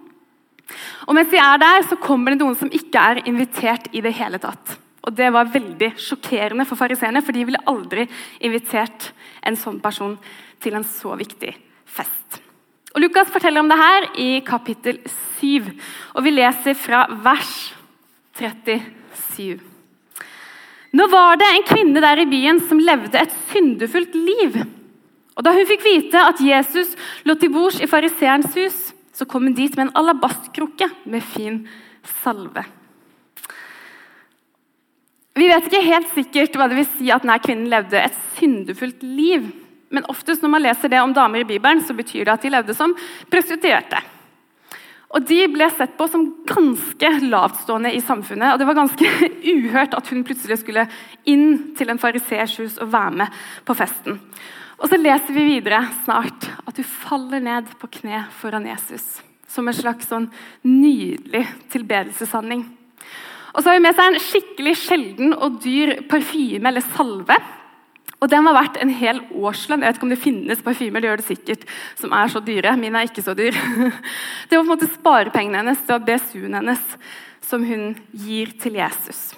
Og 1.07 1.15
Mens 1.17 1.31
de 1.31 1.39
er 1.41 1.57
der, 1.61 1.87
så 1.87 1.97
kommer 1.99 2.33
det 2.33 2.41
noen 2.41 2.57
som 2.59 2.71
ikke 2.71 3.01
er 3.01 3.23
invitert 3.29 3.89
i 3.91 4.03
det 4.03 4.13
hele 4.17 4.39
tatt. 4.41 4.77
Og 5.01 5.15
Det 5.17 5.31
var 5.33 5.49
veldig 5.49 5.93
sjokkerende 5.97 6.67
for 6.69 6.79
fariseerne, 6.79 7.23
for 7.25 7.33
de 7.33 7.45
ville 7.47 7.65
aldri 7.67 8.05
invitert 8.39 9.11
en 9.43 9.57
sånn 9.57 9.81
person 9.81 10.17
til 10.61 10.77
en 10.77 10.85
så 10.85 11.15
viktig 11.17 11.55
fest. 11.89 12.41
Og 12.91 13.01
Lukas 13.01 13.31
forteller 13.31 13.63
om 13.63 13.69
det 13.71 13.79
her 13.79 14.07
i 14.19 14.29
kapittel 14.45 14.99
7, 15.39 15.71
og 16.13 16.25
vi 16.25 16.33
leser 16.35 16.75
fra 16.77 17.05
vers 17.23 17.73
37. 18.37 19.59
Nå 20.91 21.07
var 21.07 21.39
det 21.39 21.47
en 21.47 21.67
kvinne 21.67 22.03
der 22.03 22.19
i 22.19 22.27
byen 22.27 22.59
som 22.67 22.81
levde 22.83 23.19
et 23.21 23.35
syndefullt 23.51 24.15
liv. 24.15 24.59
Og 25.37 25.45
Da 25.45 25.53
hun 25.55 25.67
fikk 25.69 25.85
vite 25.85 26.19
at 26.19 26.41
Jesus 26.43 26.91
lå 27.23 27.37
til 27.39 27.53
bords 27.53 27.79
i 27.79 27.87
fariseerens 27.87 28.51
hus, 28.59 28.79
så 29.13 29.27
kom 29.27 29.47
hun 29.47 29.55
dit 29.57 29.73
med 29.75 29.87
en 29.87 29.97
alabastkrukke 30.01 30.87
med 31.11 31.23
fin 31.23 31.63
salve. 32.23 32.63
Vi 35.37 35.47
vet 35.47 35.67
ikke 35.67 35.85
helt 35.85 36.09
sikkert 36.15 36.55
hva 36.59 36.67
det 36.67 36.81
vil 36.81 36.89
si 36.97 37.11
at 37.13 37.23
denne 37.23 37.39
kvinnen 37.43 37.69
levde 37.71 37.99
et 38.01 38.17
syndefullt 38.37 39.03
liv. 39.03 39.47
Men 39.91 40.07
oftest 40.11 40.43
når 40.43 40.51
man 40.51 40.63
leser 40.63 40.91
det 40.91 40.99
om 41.03 41.13
damer 41.15 41.43
i 41.43 41.47
Bibelen, 41.47 41.83
så 41.83 41.95
betyr 41.95 42.25
det 42.25 42.33
at 42.33 42.43
de 42.43 42.51
levde 42.51 42.75
som 42.75 42.95
prostituerte. 43.31 43.99
Og 45.11 45.25
De 45.27 45.41
ble 45.51 45.67
sett 45.75 45.97
på 45.99 46.07
som 46.07 46.23
ganske 46.47 47.09
lavtstående 47.25 47.91
i 47.95 47.99
samfunnet. 48.03 48.53
og 48.53 48.59
Det 48.59 48.67
var 48.67 48.79
ganske 48.79 49.11
uhørt 49.55 49.95
at 49.97 50.11
hun 50.11 50.23
plutselig 50.27 50.61
skulle 50.61 50.87
inn 51.27 51.75
til 51.79 51.91
en 51.91 51.99
fariseers 51.99 52.55
hus 52.61 52.77
og 52.79 52.93
være 52.93 53.23
med 53.23 53.41
på 53.67 53.75
festen. 53.75 54.21
Og 54.81 54.89
så 54.89 54.97
leser 54.97 55.35
vi 55.35 55.45
videre 55.45 55.83
snart 56.01 56.47
at 56.65 56.79
hun 56.79 56.87
faller 56.89 57.43
ned 57.43 57.69
på 57.77 57.89
kne 57.99 58.23
foran 58.39 58.65
Jesus. 58.65 59.21
Som 59.51 59.67
en 59.69 59.77
slags 59.77 60.09
sånn 60.09 60.29
nydelig 60.65 61.43
tilbedelseshandling. 61.73 62.63
Og 63.51 63.59
så 63.59 63.69
har 63.69 63.77
hun 63.77 63.85
med 63.85 63.97
seg 63.97 64.09
en 64.09 64.23
skikkelig 64.23 64.77
sjelden 64.79 65.35
og 65.35 65.59
dyr 65.61 65.99
parfyme 66.09 66.71
eller 66.71 66.85
salve. 66.95 67.37
Og 68.21 68.29
Den 68.29 68.45
var 68.45 68.57
verdt 68.57 68.79
en 68.81 68.93
hel 68.93 69.21
årslønn. 69.33 69.81
Jeg 69.81 69.91
vet 69.91 69.99
ikke 69.99 70.07
om 70.07 70.13
det 70.13 70.23
finnes 70.23 70.65
parfymer 70.65 71.01
det 71.01 71.09
gjør 71.09 71.21
det 71.21 71.27
sikkert, 71.27 71.67
som 71.99 72.13
er 72.15 72.31
så 72.31 72.41
dyre. 72.45 72.75
Mine 72.79 73.01
er 73.01 73.09
ikke 73.09 73.25
så 73.25 73.35
dyr. 73.37 73.57
Det 74.47 74.57
var 74.57 74.63
på 74.63 74.67
en 74.67 74.73
måte 74.73 74.89
sparepengene 74.93 75.61
hennes, 75.61 75.81
det 75.85 75.93
var 75.95 76.03
BSU-en 76.05 76.57
hennes, 76.59 76.83
som 77.45 77.63
hun 77.65 77.95
gir 78.11 78.51
til 78.61 78.77
Jesus. 78.77 79.31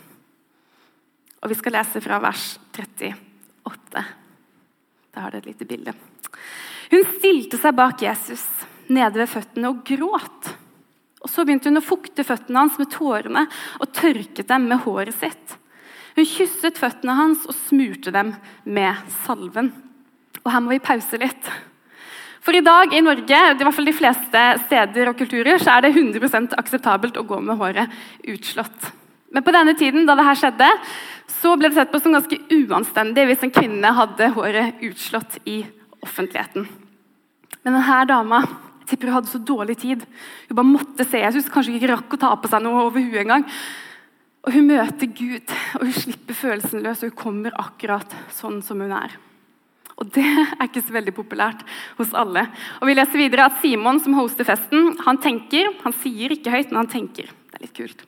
Og 1.44 1.52
Vi 1.52 1.60
skal 1.60 1.78
lese 1.78 2.02
fra 2.04 2.20
vers 2.24 2.58
38. 2.74 4.23
Da 5.14 5.26
har 5.26 5.34
dere 5.34 5.46
et 5.46 5.52
lite 5.54 5.68
bilde. 5.70 5.94
Hun 6.92 7.04
stilte 7.18 7.60
seg 7.62 7.76
bak 7.78 8.02
Jesus 8.02 8.44
nede 8.92 9.22
ved 9.22 9.30
føttene 9.32 9.72
og 9.72 9.84
gråt. 9.88 10.54
Og 11.24 11.32
Så 11.32 11.46
begynte 11.46 11.70
hun 11.72 11.80
å 11.80 11.86
fukte 11.86 12.26
føttene 12.28 12.66
hans 12.66 12.80
med 12.82 12.92
tårene 12.92 13.46
og 13.80 13.94
tørket 13.96 14.50
dem 14.50 14.66
med 14.68 14.84
håret 14.84 15.16
sitt. 15.16 15.60
Hun 16.18 16.28
kysset 16.28 16.78
føttene 16.78 17.16
hans 17.18 17.46
og 17.48 17.56
smurte 17.70 18.12
dem 18.14 18.34
med 18.66 19.14
salven. 19.24 19.72
Og 20.44 20.52
Her 20.52 20.66
må 20.66 20.74
vi 20.74 20.84
pause 20.84 21.22
litt. 21.22 21.48
For 22.44 22.58
i 22.58 22.66
dag 22.66 22.92
i 22.92 23.00
Norge, 23.00 23.38
i 23.40 23.56
hvert 23.56 23.76
fall 23.78 23.88
de 23.88 23.96
fleste 23.96 24.42
steder 24.66 25.10
og 25.14 25.16
kulturer, 25.22 25.62
så 25.64 25.78
er 25.78 25.86
det 25.86 25.94
100% 25.96 26.58
akseptabelt 26.60 27.16
å 27.22 27.24
gå 27.30 27.40
med 27.40 27.56
håret 27.62 27.94
utslått. 28.34 28.92
Men 29.34 29.46
på 29.46 29.54
denne 29.56 29.74
tiden 29.78 30.06
da 30.06 30.16
dette 30.18 30.36
skjedde, 30.40 30.70
så 31.42 31.56
ble 31.58 31.70
det 31.72 31.78
sett 31.80 31.92
på 31.92 32.02
som 32.02 32.14
ganske 32.14 32.38
uanstendig 32.54 33.26
hvis 33.30 33.46
en 33.48 33.54
kvinne 33.54 33.96
hadde 33.98 34.30
håret 34.36 34.84
utslått 34.86 35.40
i 35.50 35.64
offentligheten. 36.04 36.68
Men 37.64 37.80
denne 37.80 38.04
dama 38.10 38.44
jeg 38.84 38.98
tipper 38.98 39.10
hun 39.10 39.16
hadde 39.16 39.32
så 39.32 39.40
dårlig 39.40 39.78
tid. 39.80 40.02
Hun 40.50 40.58
bare 40.60 40.68
måtte 40.68 41.06
se 41.08 41.22
Jesus, 41.22 41.48
kanskje 41.48 41.72
hun 41.72 41.80
ikke 41.80 41.94
rakk 41.94 42.16
å 42.18 42.20
ta 42.20 42.34
på 42.36 42.50
seg 42.52 42.66
noe 42.66 42.82
over 42.84 43.00
huet 43.00 43.22
engang. 43.24 43.46
Og 44.44 44.52
Hun 44.52 44.68
møter 44.68 45.08
Gud, 45.08 45.54
og 45.80 45.86
hun 45.88 45.96
slipper 45.96 46.36
følelsen 46.36 46.84
løs, 46.84 47.00
og 47.00 47.14
hun 47.14 47.22
kommer 47.22 47.56
akkurat 47.56 48.12
sånn 48.36 48.60
som 48.66 48.84
hun 48.84 48.92
er. 48.92 49.16
Og 49.96 50.10
Det 50.12 50.26
er 50.26 50.66
ikke 50.68 50.84
så 50.84 50.98
veldig 50.98 51.16
populært 51.16 51.64
hos 51.96 52.12
alle. 52.12 52.50
Og 52.82 52.92
Vi 52.92 52.98
leser 52.98 53.24
videre 53.24 53.48
at 53.48 53.62
Simon, 53.64 54.04
som 54.04 54.20
hoster 54.20 54.44
festen, 54.44 54.98
han 55.06 55.22
tenker. 55.24 55.72
Han 55.86 55.96
sier 56.04 56.36
ikke 56.36 56.52
høyt, 56.52 56.74
men 56.74 56.84
han 56.84 56.92
tenker. 56.92 57.32
Det 57.32 57.56
er 57.56 57.64
litt 57.64 57.78
kult. 57.78 58.04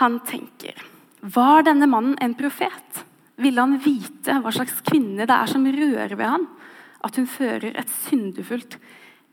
Han 0.00 0.20
tenker 0.26 0.78
Var 1.20 1.66
denne 1.66 1.88
mannen 1.90 2.16
en 2.20 2.34
profet? 2.38 3.04
Ville 3.42 3.60
han 3.60 3.78
vite 3.82 4.38
hva 4.42 4.52
slags 4.54 4.80
kvinne 4.86 5.26
det 5.26 5.34
er 5.34 5.50
som 5.50 5.66
rører 5.66 6.14
ved 6.16 6.28
ham? 6.28 6.46
At 7.02 7.18
hun 7.18 7.28
fører 7.30 7.74
et 7.74 7.92
syndefullt 8.06 8.78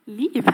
liv? 0.09 0.45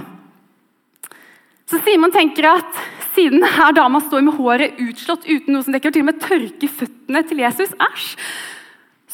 Så 1.66 1.80
Simon 1.82 2.14
tenker 2.14 2.46
at 2.52 2.82
siden 3.16 3.44
her 3.56 3.74
dama 3.74 4.02
står 4.04 4.26
med 4.26 4.38
håret 4.38 4.80
utslått 4.84 5.26
uten 5.26 5.56
noe 5.56 5.66
som 5.66 5.74
dekker, 5.74 5.94
til 5.96 6.04
og 6.06 6.10
med 6.12 6.22
tørker 6.22 6.72
føttene 6.72 7.24
til 7.26 7.42
Jesus, 7.42 7.72
æsj, 7.82 8.10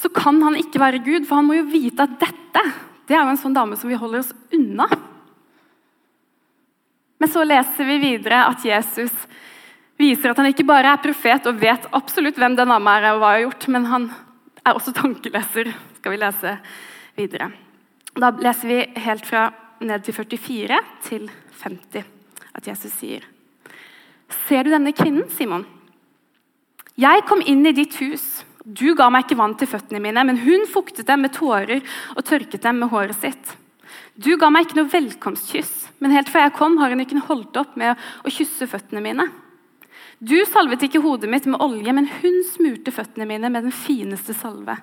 så 0.01 0.09
kan 0.11 0.41
han 0.43 0.57
ikke 0.59 0.81
være 0.81 1.03
Gud, 1.05 1.27
for 1.29 1.39
han 1.39 1.47
må 1.47 1.59
jo 1.59 1.69
vite 1.69 2.07
at 2.07 2.17
dette 2.19 2.65
det 3.11 3.17
er 3.17 3.25
jo 3.25 3.33
en 3.33 3.39
sånn 3.41 3.55
dame 3.55 3.75
som 3.75 3.89
vi 3.91 3.97
holder 3.99 4.21
oss 4.21 4.29
unna. 4.55 4.85
Men 7.19 7.29
så 7.29 7.43
leser 7.43 7.87
vi 7.89 7.97
videre 7.99 8.45
at 8.47 8.63
Jesus 8.65 9.11
viser 10.01 10.31
at 10.31 10.39
han 10.41 10.49
ikke 10.49 10.67
bare 10.67 10.93
er 10.95 11.03
profet 11.03 11.47
og 11.49 11.59
vet 11.61 11.87
absolutt 11.95 12.39
hvem 12.41 12.57
den 12.57 12.71
dama 12.73 12.97
er 12.97 13.11
og 13.13 13.21
hva 13.21 13.33
hun 13.33 13.37
har 13.37 13.43
gjort, 13.45 13.67
men 13.73 13.89
han 13.91 14.07
er 14.65 14.77
også 14.77 14.93
tankeleser. 14.97 15.71
Skal 15.99 16.15
vi 16.15 16.21
lese 16.21 16.55
videre. 17.17 17.51
Da 18.17 18.31
leser 18.35 18.71
vi 18.71 18.79
helt 19.05 19.27
fra 19.27 19.49
ned 19.81 20.03
til 20.05 20.17
44 20.17 20.79
til 21.05 21.29
50 21.61 22.09
at 22.51 22.67
Jesus 22.67 22.93
sier 22.99 23.23
Ser 24.47 24.63
du 24.63 24.71
denne 24.71 24.93
kvinnen, 24.95 25.25
Simon? 25.35 25.65
Jeg 26.99 27.23
kom 27.27 27.41
inn 27.43 27.65
i 27.67 27.73
ditt 27.75 27.97
hus. 27.99 28.45
Du 28.63 28.93
ga 28.95 29.09
meg 29.11 29.25
ikke 29.25 29.39
vann 29.39 29.57
til 29.59 29.67
føttene 29.67 29.99
mine, 30.03 30.23
men 30.27 30.39
hun 30.39 30.63
fuktet 30.71 31.07
dem 31.09 31.25
med 31.25 31.33
tårer 31.35 31.81
og 32.15 32.23
tørket 32.27 32.63
dem 32.63 32.79
med 32.79 32.91
håret 32.93 33.17
sitt. 33.19 33.55
Du 34.15 34.35
ga 34.39 34.51
meg 34.53 34.67
ikke 34.67 34.77
noe 34.79 34.91
velkomstkyss, 34.91 35.73
men 35.99 36.13
helt 36.15 36.31
fra 36.31 36.45
jeg 36.45 36.55
kom, 36.55 36.77
har 36.79 36.93
hun 36.93 37.03
ikke 37.03 37.23
holdt 37.27 37.59
opp 37.59 37.75
med 37.79 37.99
å 38.23 38.31
kysse 38.31 38.67
føttene 38.71 39.03
mine. 39.03 39.27
Du 40.21 40.37
salvet 40.45 40.83
ikke 40.85 41.01
hodet 41.01 41.29
mitt 41.31 41.47
med 41.49 41.61
olje, 41.65 41.93
men 41.97 42.05
hun 42.19 42.43
smurte 42.45 42.93
føttene 42.93 43.25
mine 43.25 43.49
med 43.49 43.65
den 43.65 43.73
fineste 43.73 44.35
salve. 44.37 44.75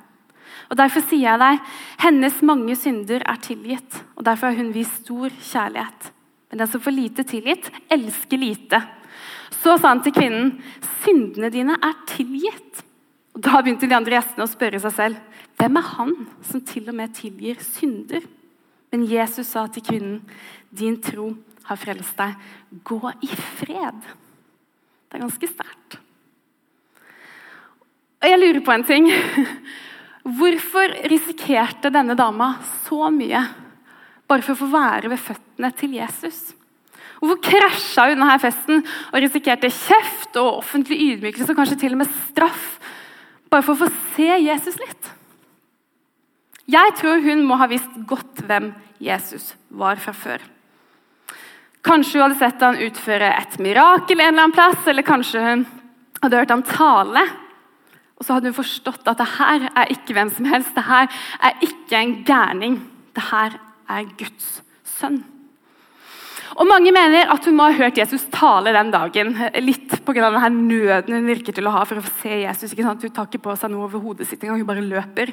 Og 0.67 0.77
Derfor 0.81 1.05
sier 1.07 1.29
jeg 1.29 1.41
deg, 1.41 1.69
hennes 2.03 2.41
mange 2.43 2.75
synder 2.77 3.23
er 3.23 3.39
tilgitt, 3.45 4.01
og 4.19 4.27
derfor 4.27 4.51
har 4.51 4.59
hun 4.59 4.75
vist 4.75 5.05
stor 5.05 5.31
kjærlighet. 5.31 6.11
Men 6.51 6.63
den 6.63 6.73
som 6.73 6.83
får 6.83 6.97
lite 6.97 7.25
tilgitt, 7.29 7.71
elsker 7.93 8.41
lite. 8.41 8.83
Så 9.63 9.79
sa 9.79 9.93
han 9.93 10.03
til 10.03 10.17
kvinnen, 10.17 10.53
syndene 11.05 11.53
dine 11.55 11.79
er 11.79 11.97
tilgitt. 12.11 12.83
Og 13.37 13.43
Da 13.47 13.63
begynte 13.63 13.87
de 13.87 13.95
andre 13.95 14.19
gjestene 14.19 14.45
å 14.45 14.51
spørre 14.51 14.83
seg 14.83 14.97
selv, 14.97 15.25
hvem 15.59 15.79
er 15.79 15.91
han 15.95 16.15
som 16.51 16.67
til 16.67 16.91
og 16.91 16.99
med 16.99 17.15
tilgir 17.15 17.63
synder? 17.63 18.27
Men 18.91 19.07
Jesus 19.07 19.55
sa 19.55 19.69
til 19.71 19.87
kvinnen, 19.87 20.23
din 20.75 20.99
tro 20.99 21.31
har 21.69 21.79
frelst 21.79 22.19
deg. 22.19 22.35
Gå 22.83 23.03
i 23.23 23.31
fred. 23.61 24.09
Det 25.09 25.17
er 25.17 25.25
ganske 25.25 25.51
sterkt. 25.51 25.99
Og 28.19 28.29
jeg 28.29 28.41
lurer 28.43 28.61
på 28.67 28.75
en 28.75 28.85
ting. 28.87 29.09
Hvorfor 30.39 30.93
risikerte 31.09 31.93
denne 31.95 32.17
dama 32.19 32.57
så 32.85 33.09
mye 33.15 33.41
bare 34.29 34.45
for 34.45 34.53
å 34.53 34.61
få 34.61 34.69
være 34.73 35.13
ved 35.13 35.23
føttene 35.23 35.71
til 35.79 35.95
Jesus? 35.97 36.51
Hvorfor 37.19 37.41
krasja 37.49 38.09
hun 38.11 38.21
denne 38.21 38.37
festen 38.43 38.83
og 38.83 39.23
risikerte 39.23 39.71
kjeft 39.73 40.37
og 40.39 40.61
offentlig 40.61 40.99
ydmykelse 41.07 41.55
og 41.55 41.63
kanskje 41.63 41.81
til 41.81 41.97
og 41.97 42.03
med 42.03 42.13
straff 42.29 42.67
bare 43.49 43.65
for 43.65 43.75
å 43.75 43.87
få 43.87 43.89
se 44.15 44.29
Jesus 44.45 44.77
litt? 44.83 45.15
Jeg 46.69 46.95
tror 47.01 47.25
hun 47.25 47.47
må 47.49 47.57
ha 47.57 47.71
visst 47.71 47.97
godt 48.07 48.45
hvem 48.45 48.75
Jesus 49.01 49.55
var 49.73 49.97
fra 50.03 50.13
før. 50.13 50.43
Kanskje 51.89 52.19
hun 52.19 52.27
hadde 52.27 52.37
sett 52.43 52.61
han 52.61 52.81
utføre 52.85 53.29
et 53.33 53.55
mirakel 53.65 54.21
en 54.21 54.27
eller 54.27 54.45
annen 54.45 54.57
plass, 54.57 54.83
eller 54.91 55.07
kanskje 55.07 55.41
hun 55.41 55.63
hadde 56.21 56.41
hørt 56.43 56.53
han 56.53 56.65
tale. 56.69 57.23
Og 58.19 58.27
så 58.27 58.35
hadde 58.35 58.51
hun 58.51 58.59
forstått 58.59 59.09
at 59.09 59.21
det 59.23 59.29
her 59.39 59.65
er 59.71 59.95
ikke 59.95 60.17
hvem 60.19 60.29
som 60.35 60.51
helst. 60.51 60.75
Det 60.77 60.85
her 60.85 61.09
er 61.49 61.65
ikke 61.65 61.97
en 62.03 62.15
gærning. 62.29 62.79
Det 63.17 63.25
her 63.31 63.57
er 63.89 64.15
Guds 64.21 64.59
sønn. 64.99 65.23
Og 66.59 66.67
Mange 66.67 66.93
mener 66.93 67.31
at 67.31 67.45
hun 67.47 67.57
må 67.57 67.69
ha 67.69 67.77
hørt 67.77 68.01
Jesus 68.01 68.25
tale 68.35 68.73
den 68.75 68.91
dagen. 68.93 69.35
Litt 69.63 69.95
pga. 70.05 70.29
nøden 70.51 71.15
hun 71.15 71.29
virker 71.31 71.55
til 71.55 71.69
å 71.71 71.77
ha 71.77 71.85
for 71.87 72.03
å 72.03 72.09
se 72.21 72.43
Jesus. 72.43 72.73
Ikke 72.73 72.85
sant? 72.85 73.05
Hun 73.05 73.15
tar 73.15 73.31
ikke 73.31 73.47
på 73.47 73.57
seg 73.57 73.73
noe 73.73 73.87
over 73.87 74.03
hodet 74.03 74.27
sitt 74.29 74.43
engang, 74.43 74.61
hun 74.61 74.69
bare 74.69 74.85
løper. 74.85 75.33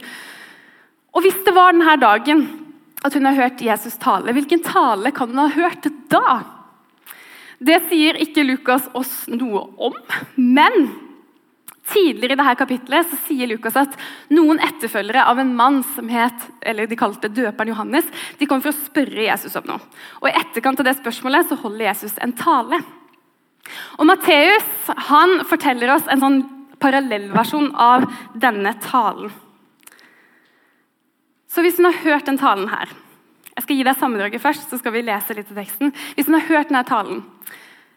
Og 1.16 1.26
Hvis 1.26 1.44
det 1.44 1.56
var 1.56 1.74
denne 1.74 1.98
dagen 2.00 2.46
at 3.06 3.16
hun 3.16 3.30
har 3.30 3.38
hørt 3.38 3.64
Jesus 3.64 3.98
tale, 4.02 4.34
hvilken 4.34 4.64
tale 4.66 5.14
kan 5.16 5.32
hun 5.32 5.44
ha 5.44 5.50
hørt 5.54 5.88
da? 6.12 6.42
Det 7.62 7.80
sier 7.90 8.18
ikke 8.20 8.44
Lukas 8.44 8.90
oss 8.98 9.24
noe 9.32 9.64
om, 9.88 9.96
men 10.36 10.90
Tidligere 11.86 12.34
i 12.34 12.38
dette 12.40 12.58
kapitlet 12.58 13.10
så 13.12 13.18
sier 13.28 13.46
Lukas 13.46 13.76
at 13.78 13.94
noen 14.34 14.58
etterfølgere 14.64 15.28
av 15.30 15.38
en 15.38 15.52
mann 15.54 15.84
som 15.94 16.08
het, 16.10 16.48
eller 16.66 16.90
de 16.90 16.98
kalte 16.98 17.30
døperen 17.30 17.70
Johannes, 17.76 18.08
de 18.40 18.48
kom 18.50 18.64
for 18.64 18.74
å 18.74 18.80
spørre 18.88 19.28
Jesus 19.28 19.54
om 19.60 19.68
noe. 19.70 19.84
Og 20.24 20.32
I 20.32 20.34
etterkant 20.40 20.82
av 20.82 20.90
det 20.90 20.96
spørsmålet 20.98 21.52
så 21.52 21.60
holder 21.62 21.86
Jesus 21.92 22.18
en 22.26 22.34
tale. 22.40 22.82
Og 24.00 24.10
Matteus 24.10 24.90
han 25.12 25.44
forteller 25.46 25.94
oss 25.94 26.10
en 26.10 26.26
sånn 26.26 26.42
parallellversjon 26.82 27.70
av 27.78 28.10
denne 28.34 28.74
talen. 28.82 29.30
Så 31.56 31.64
hvis 31.64 31.78
hun 31.80 31.88
har 31.88 32.02
hørt 32.04 32.28
den 32.28 32.40
talen 32.40 32.68
her 32.68 32.90
Jeg 33.56 33.64
skal 33.64 33.78
gi 33.78 33.86
deg 33.88 33.96
sammendraget 33.96 34.44
først, 34.44 34.68
så 34.68 34.78
skal 34.82 34.92
vi 34.92 35.06
lese 35.08 35.36
litt 35.38 35.52
av 35.54 35.62
teksten. 35.62 35.94
Hvis 36.18 36.28
hun 36.28 36.36
har 36.36 36.50
hørt 36.50 36.74
denne 36.74 36.82
talen, 36.84 37.22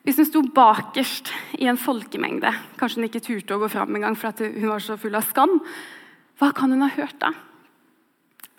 hvis 0.07 0.21
hun 0.21 0.29
sto 0.29 0.43
bakerst 0.55 1.33
i 1.59 1.67
en 1.67 1.81
folkemengde, 1.81 2.53
kanskje 2.79 3.00
hun 3.00 3.07
ikke 3.09 3.25
turte 3.27 3.57
å 3.57 3.59
gå 3.65 3.71
fram 3.73 3.99
engang 3.99 4.15
fordi 4.15 4.53
hun 4.55 4.71
var 4.71 4.85
så 4.85 4.95
full 5.03 5.19
av 5.19 5.27
skam, 5.27 5.57
hva 6.38 6.53
kan 6.55 6.71
hun 6.71 6.85
ha 6.87 6.88
hørt 6.95 7.19
da? 7.19 7.33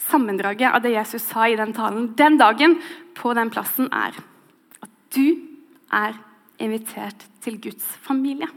Sammendraget 0.10 0.76
av 0.76 0.84
det 0.84 0.92
Jesus 0.92 1.24
sa 1.30 1.48
i 1.48 1.56
den 1.56 1.72
talen 1.78 2.12
den 2.20 2.36
dagen 2.42 2.76
på 3.16 3.32
den 3.38 3.54
plassen, 3.56 3.88
er 3.96 4.20
at 4.84 4.92
du 5.16 5.40
er 5.96 6.20
invitert 6.60 7.24
til 7.40 7.62
Guds 7.64 7.88
familie. 8.04 8.52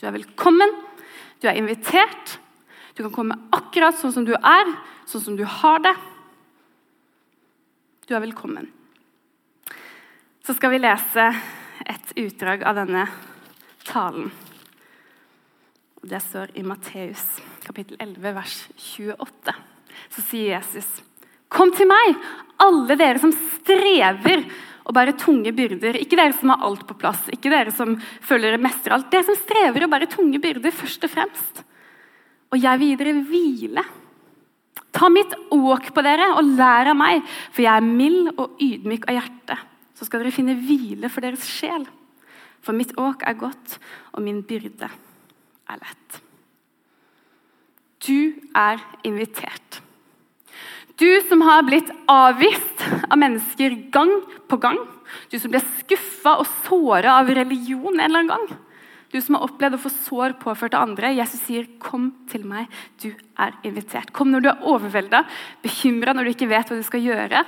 Du 0.00 0.08
er 0.08 0.16
velkommen, 0.16 0.72
du 1.44 1.50
er 1.52 1.60
invitert. 1.60 2.38
Du 2.96 3.04
kan 3.04 3.12
komme 3.12 3.36
akkurat 3.52 4.00
sånn 4.00 4.16
som 4.16 4.24
du 4.24 4.32
er, 4.38 4.72
sånn 5.06 5.24
som 5.24 5.36
du 5.38 5.44
har 5.48 5.82
det. 5.84 5.94
Du 8.08 8.14
er 8.14 8.24
velkommen. 8.24 8.68
Så 10.44 10.54
skal 10.56 10.74
vi 10.74 10.82
lese 10.82 11.30
et 11.88 12.12
utdrag 12.20 12.64
av 12.68 12.76
denne 12.76 13.06
talen 13.84 14.30
Det 16.04 16.20
står 16.20 16.52
i 16.54 16.62
Matteus 16.62 17.22
kapittel 17.64 17.96
11, 17.98 18.32
vers 18.36 18.56
28. 18.76 19.54
Så 20.12 20.22
sier 20.28 20.58
Jesus, 20.58 21.02
'Kom 21.48 21.72
til 21.72 21.86
meg, 21.86 22.16
alle 22.60 22.96
dere 22.96 23.18
som 23.18 23.32
strever 23.32 24.44
og 24.84 24.94
bærer 24.94 25.16
tunge 25.16 25.52
byrder.' 25.52 25.96
Ikke 25.96 26.16
dere 26.16 26.32
som 26.36 26.50
har 26.50 26.60
alt 26.60 26.86
på 26.86 26.98
plass, 26.98 27.28
ikke 27.32 27.48
dere 27.48 27.72
som 27.72 27.96
føler 28.20 28.50
dere 28.50 28.58
mestrer 28.58 28.92
alt. 28.92 29.10
Dere 29.10 29.24
som 29.24 29.36
strever 29.36 29.84
og 29.84 29.90
bærer 29.90 30.10
tunge 30.10 30.38
byrder, 30.38 30.70
først 30.70 31.04
og 31.04 31.10
fremst. 31.10 31.64
Og 32.52 32.60
jeg 32.60 32.78
vil 32.78 32.88
gi 32.88 32.96
dere 32.96 33.24
hvile. 33.24 33.84
Ta 34.94 35.08
mitt 35.10 35.32
åk 35.54 35.90
på 35.94 36.02
dere 36.06 36.30
og 36.38 36.54
lær 36.54 36.90
av 36.92 36.98
meg, 36.98 37.22
for 37.50 37.64
jeg 37.64 37.72
er 37.74 37.86
mild 37.86 38.32
og 38.34 38.60
ydmyk 38.62 39.08
av 39.10 39.18
hjerte. 39.18 39.58
Så 39.94 40.06
skal 40.06 40.22
dere 40.22 40.34
finne 40.34 40.56
hvile 40.58 41.10
for 41.10 41.24
deres 41.24 41.46
sjel. 41.46 41.86
For 42.64 42.76
mitt 42.76 42.94
åk 42.98 43.24
er 43.26 43.38
godt, 43.38 43.78
og 44.14 44.24
min 44.24 44.42
byrde 44.46 44.88
er 44.88 45.80
lett. 45.80 46.20
Du 48.04 48.34
er 48.54 48.82
invitert. 49.06 49.80
Du 51.00 51.08
som 51.28 51.42
har 51.42 51.64
blitt 51.66 51.90
avvist 52.10 52.84
av 53.10 53.18
mennesker 53.18 53.74
gang 53.94 54.12
på 54.50 54.58
gang. 54.62 54.78
Du 55.30 55.38
som 55.40 55.50
ble 55.50 55.62
skuffa 55.80 56.36
og 56.42 56.46
såra 56.66 57.18
av 57.20 57.32
religion 57.34 57.96
en 57.96 58.04
eller 58.04 58.22
annen 58.22 58.30
gang. 58.30 58.63
Du 59.14 59.20
som 59.22 59.36
har 59.38 59.44
opplevd 59.46 59.76
å 59.76 59.82
få 59.84 59.92
sår 59.94 60.32
påført 60.42 60.74
av 60.74 60.88
andre. 60.88 61.12
Jesus 61.14 61.44
sier, 61.46 61.68
'Kom 61.78 62.12
til 62.26 62.44
meg, 62.44 62.66
du 62.98 63.14
er 63.38 63.52
invitert'. 63.62 64.12
Kom 64.12 64.32
når 64.32 64.42
du 64.42 64.48
er 64.48 64.62
overvelda, 64.66 65.24
bekymra 65.62 66.12
når 66.12 66.24
du 66.24 66.30
ikke 66.34 66.48
vet 66.50 66.66
hva 66.66 66.76
du 66.76 66.82
skal 66.82 67.00
gjøre. 67.00 67.44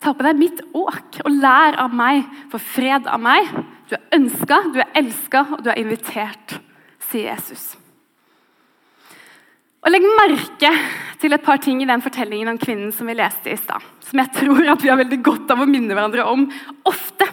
Ta 0.00 0.14
på 0.14 0.22
deg 0.22 0.38
mitt 0.38 0.60
åk 0.72 1.20
og 1.26 1.30
lær 1.30 1.76
av 1.76 1.92
meg, 1.92 2.24
for 2.48 2.58
fred 2.58 3.06
av 3.06 3.20
meg. 3.20 3.44
Du 3.90 3.96
er 3.96 4.18
ønska, 4.18 4.72
du 4.72 4.80
er 4.80 4.88
elska, 4.94 5.46
og 5.52 5.62
du 5.62 5.68
er 5.68 5.76
invitert, 5.76 6.58
sier 6.98 7.34
Jesus. 7.34 7.76
Og 9.84 9.92
Legg 9.92 10.02
merke 10.02 10.72
til 11.20 11.32
et 11.32 11.44
par 11.44 11.58
ting 11.58 11.82
i 11.82 11.88
den 11.88 12.00
fortellingen 12.00 12.48
om 12.48 12.58
kvinnen 12.58 12.92
som 12.92 13.06
vi 13.06 13.14
leste 13.14 13.52
i 13.52 13.56
stad. 13.60 13.84
Som 14.00 14.18
jeg 14.20 14.32
tror 14.32 14.72
at 14.72 14.82
vi 14.82 14.88
har 14.88 14.96
veldig 14.96 15.22
godt 15.22 15.52
av 15.52 15.60
å 15.60 15.68
minne 15.68 15.92
hverandre 15.92 16.24
om 16.24 16.48
ofte. 16.88 17.29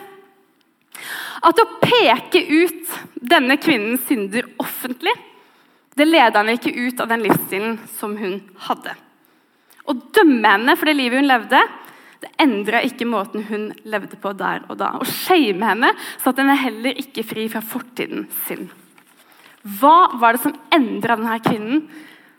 At 1.47 1.59
å 1.61 1.67
peke 1.79 2.41
ut 2.43 2.95
denne 3.23 3.55
kvinnens 3.61 4.03
synder 4.09 4.49
offentlig, 4.59 5.13
det 5.97 6.05
leda 6.05 6.41
henne 6.41 6.57
ikke 6.57 6.73
ut 6.75 6.99
av 7.01 7.09
den 7.09 7.23
livsstilen 7.23 7.77
som 7.97 8.17
hun 8.19 8.41
hadde. 8.67 8.93
Å 9.87 9.93
dømme 10.13 10.51
henne 10.57 10.75
for 10.75 10.89
det 10.89 10.97
livet 10.97 11.21
hun 11.21 11.29
levde, 11.29 11.61
det 12.21 12.33
endra 12.41 12.81
ikke 12.83 13.07
måten 13.07 13.45
hun 13.47 13.69
levde 13.87 14.17
på 14.19 14.33
der 14.35 14.65
og 14.67 14.79
da. 14.81 14.91
Å 14.97 15.07
shame 15.07 15.63
henne 15.69 15.93
satte 16.17 16.41
henne 16.41 16.57
heller 16.59 16.99
ikke 16.99 17.25
fri 17.25 17.45
fra 17.51 17.61
fortiden 17.63 18.25
sin. 18.47 18.67
Hva 19.79 20.17
var 20.19 20.35
det 20.35 20.43
som 20.43 20.55
endra 20.73 21.15
denne 21.17 21.37
kvinnen, 21.45 21.85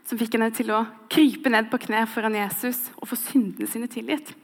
som 0.09 0.21
fikk 0.21 0.37
henne 0.37 0.51
til 0.57 0.73
å 0.73 0.85
krype 1.13 1.51
ned 1.53 1.69
på 1.71 1.81
kne 1.83 2.05
foran 2.11 2.37
Jesus 2.37 2.87
og 2.97 3.11
få 3.11 3.19
syndene 3.21 3.69
sine 3.71 3.89
tilgitt? 3.93 4.35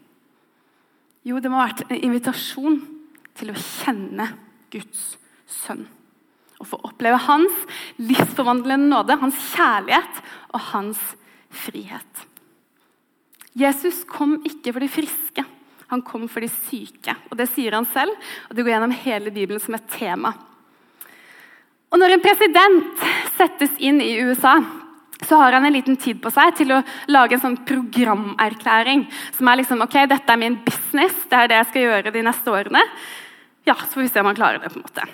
Jo, 1.25 1.39
det 1.41 1.51
må 1.53 1.61
ha 1.61 1.69
vært 1.69 1.87
en 1.89 2.03
invitasjon 2.05 2.83
til 3.39 3.53
å 3.53 3.59
kjenne 3.59 4.29
Guds 4.75 5.15
sønn. 5.63 5.87
Å 6.61 6.67
få 6.69 6.79
oppleve 6.87 7.19
hans 7.27 7.65
livsforvandlende 7.99 8.91
nåde, 8.91 9.19
hans 9.21 9.41
kjærlighet 9.55 10.23
og 10.55 10.63
hans 10.73 11.01
frihet. 11.65 12.25
Jesus 13.55 14.03
kom 14.11 14.41
ikke 14.47 14.73
for 14.75 14.83
de 14.83 14.91
friske, 14.91 15.45
han 15.91 16.03
kom 16.03 16.27
for 16.31 16.43
de 16.43 16.51
syke. 16.51 17.15
Og 17.31 17.39
Det 17.39 17.47
sier 17.53 17.77
han 17.77 17.87
selv, 17.87 18.15
og 18.49 18.57
det 18.57 18.65
går 18.65 18.75
gjennom 18.75 18.97
hele 19.05 19.35
Bibelen 19.35 19.63
som 19.63 19.77
et 19.79 19.91
tema. 19.95 20.35
Og 21.95 22.01
Når 22.01 22.17
en 22.17 22.25
president 22.25 23.05
settes 23.39 23.77
inn 23.79 24.01
i 24.03 24.17
USA, 24.27 24.57
så 25.25 25.39
har 25.39 25.53
han 25.53 25.65
en 25.65 25.73
liten 25.73 25.97
tid 25.97 26.19
på 26.21 26.31
seg 26.35 26.57
til 26.59 26.73
å 26.75 26.83
lage 27.09 27.37
en 27.37 27.43
sånn 27.45 27.61
programerklæring. 27.67 29.07
Som 29.37 29.49
er 29.49 29.61
liksom 29.61 29.85
ok, 29.85 30.01
dette 30.11 30.35
er 30.35 30.41
min 30.41 30.59
business, 30.67 31.15
det 31.31 31.39
er 31.39 31.51
det 31.51 31.61
jeg 31.61 31.69
skal 31.71 31.87
gjøre 31.87 32.15
de 32.15 32.25
neste 32.27 32.53
årene. 32.53 32.83
Ja, 33.65 33.75
Så 33.75 33.87
får 33.97 34.01
vi 34.01 34.09
se 34.09 34.21
om 34.21 34.27
han 34.27 34.37
klarer 34.37 34.59
det. 34.59 34.71
på 34.71 34.79
en 34.79 34.87
måte. 34.87 35.07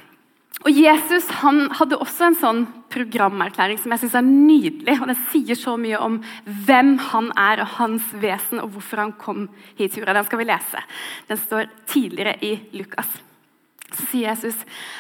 Og 0.61 0.77
Jesus 0.77 1.29
han 1.41 1.71
hadde 1.79 1.97
også 1.97 2.27
en 2.27 2.37
sånn 2.37 2.61
programerklæring 2.93 3.79
som 3.81 3.95
jeg 3.95 4.03
synes 4.03 4.17
er 4.19 4.27
nydelig. 4.27 4.97
og 5.01 5.09
Den 5.09 5.21
sier 5.31 5.57
så 5.57 5.77
mye 5.81 5.97
om 5.97 6.19
hvem 6.45 6.99
han 6.99 7.31
er 7.39 7.63
og 7.63 7.73
hans 7.79 8.11
vesen, 8.13 8.61
og 8.61 8.75
hvorfor 8.75 9.01
han 9.01 9.13
kom 9.13 9.49
hit 9.79 9.95
til. 9.95 10.05
Den 10.05 10.25
skal 10.25 10.39
vi 10.39 10.45
lese. 10.51 10.83
Den 11.29 11.41
står 11.41 11.71
tidligere 11.87 12.37
i 12.45 12.59
Lukas. 12.77 13.09
Så 13.91 14.07
sier 14.07 14.29
Jesus, 14.29 14.55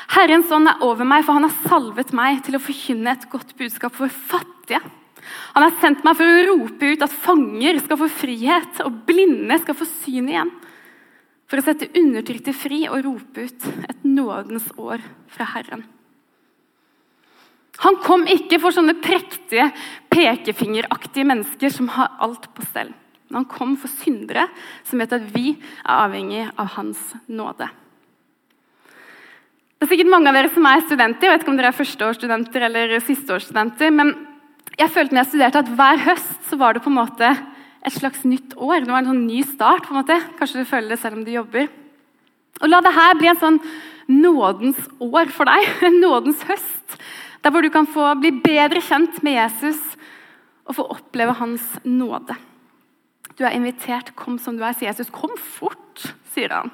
'Herrens 0.08 0.50
ånd 0.50 0.66
er 0.66 0.82
over 0.82 1.04
meg, 1.04 1.24
for 1.24 1.34
han 1.34 1.44
har 1.44 1.68
salvet 1.68 2.12
meg 2.12 2.42
til 2.42 2.56
å 2.56 2.58
forkynne 2.58 3.12
et 3.12 3.30
godt 3.30 3.56
budskap 3.56 3.94
for 3.94 4.08
fattige.' 4.08 4.82
Han 5.54 5.62
har 5.62 5.80
sendt 5.80 6.02
meg 6.02 6.16
for 6.16 6.24
å 6.24 6.46
rope 6.46 6.92
ut 6.92 7.02
at 7.02 7.12
fanger 7.12 7.78
skal 7.78 7.96
få 7.96 8.08
frihet, 8.08 8.80
og 8.80 9.06
blinde 9.06 9.60
skal 9.60 9.74
få 9.74 9.84
syn 9.84 10.28
igjen 10.28 10.50
for 11.50 11.58
å 11.58 11.66
sette 11.66 11.90
undertrykte 11.98 12.54
fri 12.54 12.84
og 12.86 13.02
rope 13.08 13.48
ut 13.48 13.66
et 13.90 14.04
nådens 14.06 14.68
år 14.78 15.02
fra 15.34 15.48
Herren. 15.56 15.82
Han 17.80 17.96
kom 18.04 18.26
ikke 18.28 18.60
for 18.60 18.76
sånne 18.76 18.94
prektige, 19.00 19.70
pekefingeraktige 20.12 21.26
mennesker 21.26 21.72
som 21.72 21.88
har 21.96 22.12
alt 22.22 22.50
på 22.54 22.66
stell. 22.68 22.92
Men 23.30 23.42
han 23.42 23.50
kom 23.50 23.76
for 23.80 23.90
syndere 24.02 24.46
som 24.86 25.00
vet 25.00 25.14
at 25.16 25.26
vi 25.32 25.54
er 25.54 25.94
avhengig 26.04 26.44
av 26.50 26.74
hans 26.76 27.00
nåde. 27.30 27.70
Det 29.80 29.86
er 29.86 29.92
sikkert 29.94 30.12
mange 30.12 30.28
av 30.28 30.36
dere 30.36 30.50
som 30.52 30.66
er 30.68 30.82
studenter. 30.84 31.24
Jeg 31.24 31.32
vet 31.32 31.44
ikke 31.46 31.52
om 31.54 31.60
dere 31.60 31.70
er 31.72 31.78
førsteårsstudenter 31.78 32.66
eller 32.66 32.98
sisteårsstudenter, 33.06 33.94
men 33.96 34.12
jeg 34.76 34.92
følte 34.92 35.16
når 35.16 35.22
jeg 35.22 35.30
studerte 35.30 35.62
at 35.64 35.70
hver 35.78 36.02
høst 36.04 36.50
så 36.50 36.58
var 36.60 36.76
det 36.76 36.82
på 36.84 36.92
en 36.92 36.98
måte 37.00 37.30
et 37.86 37.94
slags 37.94 38.24
nytt 38.28 38.56
år. 38.56 38.84
Det 38.84 38.92
var 38.92 39.02
en 39.02 39.12
sånn 39.12 39.26
ny 39.26 39.42
start. 39.46 39.86
på 39.86 39.94
en 39.94 40.02
måte. 40.02 40.18
Kanskje 40.38 40.64
du 40.64 40.68
føler 40.68 40.92
det 40.92 41.00
selv 41.00 41.18
om 41.18 41.24
du 41.24 41.32
jobber. 41.32 41.68
Og 42.60 42.68
La 42.68 42.80
det 42.84 42.92
her 42.92 43.16
bli 43.16 43.30
en 43.30 43.40
sånn 43.40 43.60
nådens 44.10 44.80
år 45.00 45.32
for 45.32 45.48
deg. 45.48 45.70
En 45.88 46.00
nådens 46.02 46.44
høst. 46.48 47.00
Der 47.40 47.50
hvor 47.50 47.64
du 47.64 47.70
kan 47.72 47.88
få 47.88 48.12
bli 48.20 48.34
bedre 48.36 48.82
kjent 48.84 49.22
med 49.24 49.38
Jesus 49.38 49.80
og 50.68 50.76
få 50.76 50.84
oppleve 50.92 51.32
hans 51.40 51.64
nåde. 51.84 52.36
Du 53.38 53.46
er 53.46 53.56
invitert. 53.56 54.12
Kom 54.14 54.36
som 54.38 54.58
du 54.58 54.64
er, 54.64 54.76
sier 54.76 54.90
Jesus. 54.92 55.08
Kom 55.10 55.32
fort, 55.40 56.04
sier 56.34 56.52
han. 56.52 56.68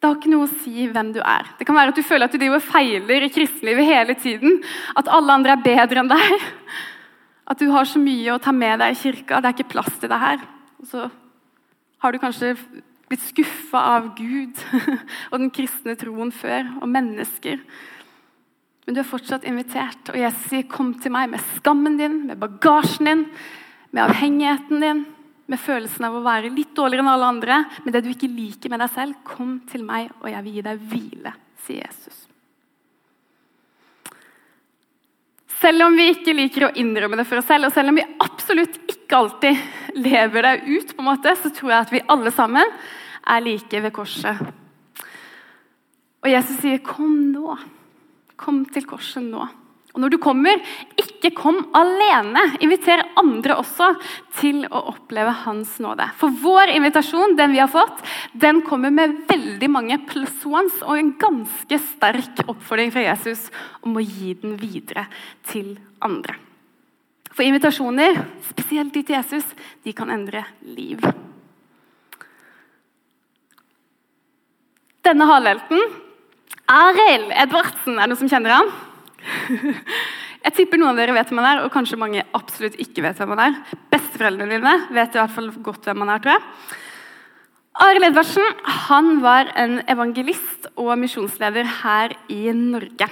Det 0.00 0.08
har 0.08 0.16
ikke 0.18 0.32
noe 0.32 0.44
å 0.48 0.56
si 0.64 0.88
hvem 0.88 1.12
du 1.14 1.20
er. 1.20 1.46
Det 1.58 1.64
kan 1.68 1.76
være 1.76 1.92
at 1.92 1.96
du 1.96 2.04
føler 2.04 2.28
at 2.28 2.34
du 2.34 2.40
driver 2.40 2.60
feiler 2.60 3.24
i 3.24 3.30
kristenlivet 3.32 3.88
hele 3.88 4.16
tiden. 4.20 4.58
At 4.96 5.08
alle 5.08 5.32
andre 5.32 5.54
er 5.54 5.62
bedre 5.64 6.02
enn 6.02 6.10
deg. 6.10 6.48
At 7.44 7.60
du 7.60 7.68
har 7.72 7.84
så 7.88 8.00
mye 8.00 8.32
å 8.32 8.40
ta 8.40 8.52
med 8.56 8.80
deg 8.80 8.94
i 8.94 8.98
kirka. 8.98 9.40
Det 9.40 9.50
er 9.50 9.56
ikke 9.56 9.72
plass 9.74 9.92
til 10.00 10.10
det 10.12 10.20
her. 10.20 10.44
Og 10.80 10.88
så 10.88 11.08
har 12.04 12.12
du 12.12 12.20
kanskje 12.20 12.54
blitt 13.08 13.24
skuffa 13.24 13.80
av 13.96 14.12
Gud 14.16 14.60
og 15.30 15.36
den 15.38 15.52
kristne 15.54 15.96
troen 16.00 16.32
før, 16.34 16.66
og 16.80 16.88
mennesker. 16.90 17.60
Men 18.84 18.96
du 18.96 19.00
er 19.00 19.08
fortsatt 19.08 19.46
invitert, 19.48 20.10
og 20.12 20.18
Jesus 20.20 20.48
sier, 20.50 20.66
'Kom 20.68 20.92
til 21.00 21.12
meg 21.12 21.30
med 21.32 21.44
skammen 21.56 21.96
din, 22.00 22.26
med 22.26 22.40
bagasjen 22.40 23.08
din, 23.08 23.24
med 23.92 24.02
avhengigheten 24.04 24.80
din, 24.80 25.06
med 25.46 25.60
følelsen 25.60 26.04
av 26.04 26.16
å 26.16 26.24
være 26.24 26.52
litt 26.52 26.74
dårligere 26.76 27.04
enn 27.04 27.12
alle 27.14 27.32
andre, 27.32 27.64
med 27.84 27.92
det 27.92 28.04
du 28.04 28.12
ikke 28.12 28.32
liker 28.32 28.72
med 28.72 28.80
deg 28.80 28.92
selv. 28.92 29.14
Kom 29.24 29.60
til 29.68 29.84
meg, 29.84 30.12
og 30.20 30.28
jeg 30.32 30.44
vil 30.44 30.52
gi 30.58 30.68
deg 30.68 30.86
hvile', 30.92 31.36
sier 31.64 31.84
Jesus. 31.84 32.33
Selv 35.64 35.86
om 35.86 35.94
vi 35.96 36.10
ikke 36.12 36.34
liker 36.36 36.66
å 36.66 36.74
innrømme 36.76 37.16
det 37.16 37.24
for 37.24 37.40
oss 37.40 37.46
selv, 37.48 37.70
og 37.70 37.72
selv 37.72 37.88
om 37.88 37.96
vi 37.96 38.04
absolutt 38.20 38.74
ikke 38.84 39.16
alltid 39.16 39.96
lever 39.96 40.44
det 40.44 40.52
ut, 40.66 40.90
på 40.92 41.00
en 41.00 41.08
måte, 41.08 41.32
så 41.40 41.48
tror 41.56 41.70
jeg 41.72 41.86
at 41.86 41.94
vi 41.94 42.02
alle 42.12 42.32
sammen 42.36 42.74
er 43.32 43.44
like 43.46 43.80
ved 43.86 43.94
korset. 43.96 44.42
Og 46.20 46.28
Jesus 46.28 46.60
sier, 46.60 46.84
'Kom 46.84 47.32
nå. 47.32 47.56
Kom 48.36 48.64
til 48.66 48.84
korset 48.84 49.24
nå.' 49.24 49.63
Og 49.94 50.02
når 50.02 50.10
du 50.10 50.16
kommer, 50.18 50.58
ikke 50.98 51.30
kom 51.38 51.60
alene. 51.78 52.42
Inviter 52.66 53.04
andre 53.20 53.54
også 53.60 53.92
til 54.40 54.64
å 54.66 54.80
oppleve 54.90 55.30
Hans 55.44 55.76
nåde. 55.82 56.08
For 56.18 56.34
vår 56.42 56.72
invitasjon, 56.74 57.36
den 57.38 57.54
vi 57.54 57.60
har 57.62 57.70
fått, 57.70 58.02
den 58.34 58.64
kommer 58.66 58.90
med 58.90 59.20
veldig 59.28 59.68
mange 59.70 60.00
pluss 60.10 60.40
ones 60.50 60.80
og 60.82 60.98
en 60.98 61.12
ganske 61.20 61.78
sterk 61.92 62.42
oppfordring 62.48 62.90
fra 62.94 63.04
Jesus 63.06 63.46
om 63.86 63.94
å 63.94 64.02
gi 64.02 64.32
den 64.42 64.56
videre 64.58 65.06
til 65.46 65.76
andre. 66.02 66.34
For 67.34 67.46
invitasjoner, 67.46 68.18
spesielt 68.50 68.94
de 68.94 69.02
til 69.02 69.16
Jesus, 69.16 69.46
de 69.86 69.94
kan 69.94 70.10
endre 70.10 70.42
liv. 70.66 71.02
Denne 75.06 75.26
halvhelten, 75.28 75.86
Arild 76.70 77.30
Edvardsen, 77.44 77.94
er 77.94 78.06
det 78.06 78.10
noen 78.14 78.20
som 78.22 78.30
kjenner 78.32 78.54
ham? 78.56 78.74
Jeg 80.44 80.56
tipper 80.58 80.76
noen 80.76 80.92
av 80.92 80.98
dere 81.00 81.14
vet 81.16 81.30
hvem 81.30 81.40
han 81.40 81.50
er, 81.54 81.60
og 81.64 81.72
kanskje 81.72 81.96
mange 82.00 82.24
absolutt 82.36 82.76
ikke 82.82 83.04
vet 83.06 83.20
hvem 83.20 83.32
han 83.32 83.44
er. 83.46 83.60
Besteforeldrene 83.92 84.58
dine 84.58 84.74
vet 84.92 85.14
i 85.14 85.20
hvert 85.22 85.32
fall 85.32 85.48
godt 85.64 85.88
hvem 85.88 86.04
han 86.04 86.12
er, 86.12 86.24
tror 86.24 86.36
jeg. 86.36 86.80
Arild 87.84 88.06
Edvardsen 88.06 88.66
han 88.86 89.08
var 89.24 89.48
en 89.58 89.80
evangelist 89.90 90.68
og 90.78 90.92
misjonsleder 91.00 91.66
her 91.80 92.12
i 92.30 92.52
Norge. 92.54 93.08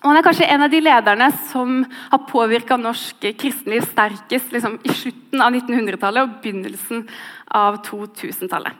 Og 0.00 0.06
han 0.08 0.16
er 0.16 0.24
kanskje 0.24 0.46
en 0.48 0.64
av 0.64 0.70
de 0.72 0.80
lederne 0.80 1.26
som 1.50 1.82
har 1.84 2.22
påvirka 2.30 2.78
norsk 2.80 3.26
kristenliv 3.36 3.84
sterkest 3.90 4.54
liksom, 4.54 4.78
i 4.80 4.94
slutten 4.96 5.42
av 5.44 5.52
1900-tallet 5.52 6.24
og 6.24 6.38
begynnelsen 6.40 7.04
av 7.60 7.82
2000-tallet. 7.84 8.78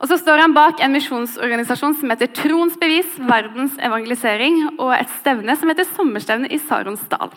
Og 0.00 0.10
så 0.10 0.18
står 0.20 0.42
han 0.44 0.54
bak 0.56 0.82
en 0.84 0.92
misjonsorganisasjon 0.92 1.96
som 1.96 2.12
heter 2.12 2.30
Troens 2.36 2.76
bevis, 2.80 3.16
verdens 3.16 3.76
evangelisering, 3.80 4.58
og 4.76 4.92
et 4.96 5.12
stevne 5.20 5.56
som 5.56 5.72
heter 5.72 5.88
Sommerstevne 5.94 6.50
i 6.52 6.60
Saronsdal. 6.60 7.32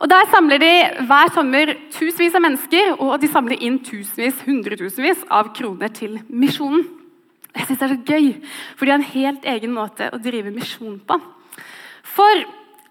Og 0.00 0.08
Der 0.08 0.28
samler 0.32 0.60
de 0.60 0.72
hver 1.08 1.32
sommer 1.34 1.74
tusenvis 1.92 2.36
av 2.36 2.44
mennesker, 2.44 2.94
og 2.98 3.18
de 3.20 3.28
samler 3.28 3.60
inn 3.60 3.78
tusenvis, 3.84 4.44
hundretusenvis 4.46 5.26
av 5.28 5.52
kroner 5.56 5.92
til 5.92 6.20
misjonen. 6.28 6.86
Jeg 7.56 7.66
synes 7.66 7.78
Det 7.78 7.86
er 7.86 7.94
så 7.94 8.04
gøy, 8.06 8.32
for 8.76 8.84
de 8.84 8.92
har 8.92 9.00
en 9.00 9.12
helt 9.12 9.44
egen 9.44 9.74
måte 9.74 10.08
å 10.12 10.22
drive 10.22 10.52
misjon 10.54 11.00
på. 11.00 11.20
For 12.02 12.44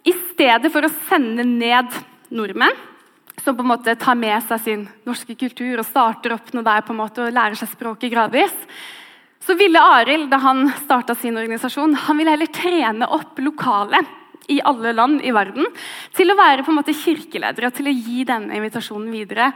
i 0.06 0.14
stedet 0.32 0.72
for 0.72 0.86
å 0.86 0.94
sende 1.10 1.46
ned 1.46 1.94
nordmenn 2.30 2.89
som 3.44 3.58
på 3.58 3.66
en 3.66 3.72
måte 3.72 3.96
tar 4.00 4.18
med 4.20 4.44
seg 4.48 4.64
sin 4.64 4.86
norske 5.08 5.36
kultur 5.40 5.82
og 5.82 5.88
starter 5.88 6.36
opp 6.36 6.54
noe 6.54 6.66
der 6.68 6.86
på 6.86 6.96
en 6.96 7.02
måte 7.02 7.26
og 7.26 7.36
lærer 7.36 7.60
seg 7.60 7.72
språket 7.72 8.14
gradvis, 8.14 8.56
så 9.46 9.56
ville 9.58 9.82
Arild 9.82 10.30
da 10.32 10.38
han 10.44 10.68
starta 10.84 11.16
sin 11.18 11.38
organisasjon, 11.40 11.96
han 12.06 12.20
ville 12.20 12.36
heller 12.36 12.52
trene 12.54 13.08
opp 13.16 13.40
lokale 13.42 14.02
i 14.50 14.60
alle 14.66 14.92
land 14.94 15.22
i 15.26 15.34
verden 15.34 15.68
til 16.18 16.32
å 16.32 16.38
være 16.38 16.66
på 16.66 16.74
en 16.74 16.80
måte 16.80 16.96
kirkeledere 16.98 17.70
og 17.70 17.78
til 17.78 17.90
å 17.90 17.94
gi 17.94 18.26
denne 18.28 18.58
invitasjonen 18.58 19.12
videre 19.14 19.52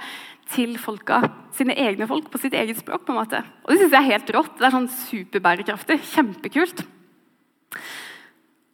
til 0.53 0.75
folka, 0.81 1.21
sine 1.55 1.75
egne 1.79 2.07
folk 2.09 2.27
på 2.31 2.41
sitt 2.41 2.53
eget 2.57 2.77
språk. 2.77 3.05
på 3.05 3.13
en 3.13 3.21
måte. 3.21 3.43
Og 3.63 3.71
Det 3.71 3.79
syns 3.79 3.93
jeg 3.93 4.01
er 4.01 4.11
helt 4.11 4.33
rått. 4.35 4.57
Det 4.57 4.65
er 4.67 4.75
sånn 4.75 4.89
superbærekraftig. 4.89 5.99
Kjempekult. 6.13 6.83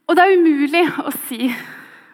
Og 0.09 0.17
det 0.17 0.25
er 0.25 0.37
umulig 0.41 0.85
å 1.05 1.11
si 1.29 1.53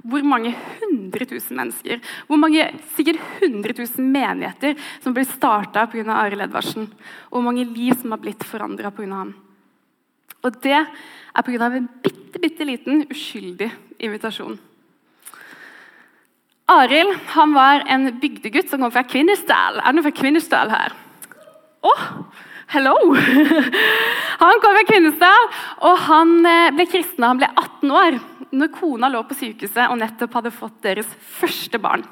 hvor 0.05 0.25
mange 0.27 0.51
hundre 0.79 1.25
tusen 1.29 1.57
mennesker, 1.57 2.01
hvor 2.27 2.39
mange, 2.39 2.67
sikkert 2.95 3.23
hundre 3.39 3.73
tusen 3.77 4.11
menigheter 4.13 4.77
som 5.03 5.15
ble 5.15 5.25
starta 5.27 5.87
pga. 5.89 6.05
Arild 6.15 6.45
Edvardsen, 6.45 6.87
og 7.31 7.39
hvor 7.39 7.45
mange 7.47 7.65
liv 7.65 7.95
som 7.97 8.13
har 8.13 8.21
blitt 8.21 8.45
forandra 8.45 8.93
pga. 8.93 9.09
ham. 9.13 9.33
Og 10.45 10.61
det 10.61 10.77
er 10.77 11.43
pga. 11.45 11.71
en 11.71 11.89
bitte, 12.03 12.39
bitte 12.39 12.67
liten, 12.67 13.05
uskyldig 13.09 13.71
invitasjon. 13.99 14.59
Arild 16.69 17.13
han 17.35 17.53
var 17.53 17.83
en 17.89 18.09
bygdegutt 18.19 18.69
som 18.69 18.81
kom 18.81 18.93
fra 18.93 19.05
Kvinesdal. 19.05 19.81
Er 19.81 19.85
det 19.85 19.97
noen 19.97 20.07
fra 20.07 20.17
Kvinesdal 20.17 20.73
her? 20.73 20.95
Å, 21.85 21.91
oh, 21.91 22.05
hello! 22.73 22.95
Han 24.41 24.59
kom 24.61 24.73
fra 24.75 24.85
Kvinesdal, 24.89 25.45
og 25.87 25.99
han 26.09 26.31
eh, 26.49 26.71
ble 26.75 26.85
kristen 26.91 27.23
da 27.23 27.29
han 27.31 27.39
ble 27.39 27.47
18 27.53 27.93
år 27.95 28.17
når 28.55 28.71
kona 28.75 29.09
lå 29.11 29.23
på 29.27 29.37
sykehuset 29.37 29.89
og 29.89 29.99
nettopp 30.01 30.39
hadde 30.39 30.53
fått 30.55 30.77
deres 30.85 31.09
første 31.39 31.81
barn. 31.81 32.05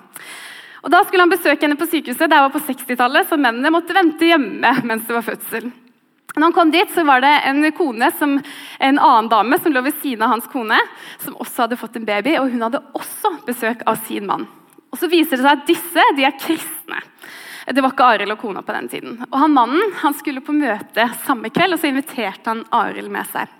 Og 0.83 0.91
Da 0.91 0.99
skulle 1.03 1.23
han 1.23 1.31
besøke 1.31 1.63
henne 1.63 1.79
på 1.79 1.87
sykehuset, 1.87 2.27
det 2.27 2.41
var 2.43 2.51
på 2.51 2.59
60-tallet, 2.59 3.29
så 3.29 3.39
mennene 3.39 3.71
måtte 3.71 3.95
vente 3.95 4.27
hjemme 4.27 4.73
mens 4.83 5.07
det 5.07 5.15
var 5.15 5.25
fødsel. 5.25 5.71
Når 6.33 6.47
han 6.47 6.55
kom 6.55 6.71
dit, 6.73 6.89
så 6.89 7.03
var 7.05 7.21
det 7.21 7.31
en 7.45 7.61
kone 7.77 8.09
som, 8.17 8.39
en 8.79 8.99
annen 8.99 9.29
dame 9.29 9.59
som 9.61 9.73
lå 9.73 9.83
ved 9.85 9.93
siden 10.01 10.25
av 10.25 10.33
hans 10.33 10.47
kone, 10.49 10.79
som 11.21 11.37
også 11.37 11.67
hadde 11.67 11.77
fått 11.77 11.99
en 11.99 12.07
baby, 12.07 12.33
og 12.41 12.49
hun 12.49 12.65
hadde 12.65 12.81
også 12.97 13.35
besøk 13.45 13.83
av 13.85 14.01
sin 14.07 14.25
mann. 14.27 14.47
Og 14.89 14.97
Så 14.97 15.09
viser 15.09 15.37
det 15.37 15.45
seg 15.45 15.51
at 15.59 15.67
disse 15.69 16.07
de 16.17 16.25
er 16.25 16.37
kristne. 16.37 16.99
Det 17.63 17.81
var 17.81 17.93
ikke 17.93 18.07
Arild 18.15 18.33
og 18.33 18.41
kona 18.41 18.61
på 18.65 18.73
den 18.75 18.89
tiden. 18.91 19.19
Og 19.29 19.37
han 19.39 19.53
Mannen 19.53 19.93
han 20.01 20.15
skulle 20.17 20.43
på 20.43 20.55
møte 20.57 21.05
samme 21.23 21.53
kveld, 21.53 21.77
og 21.77 21.79
så 21.81 21.89
inviterte 21.89 22.49
han 22.49 22.65
Arild 22.75 23.13
med 23.13 23.29
seg. 23.31 23.53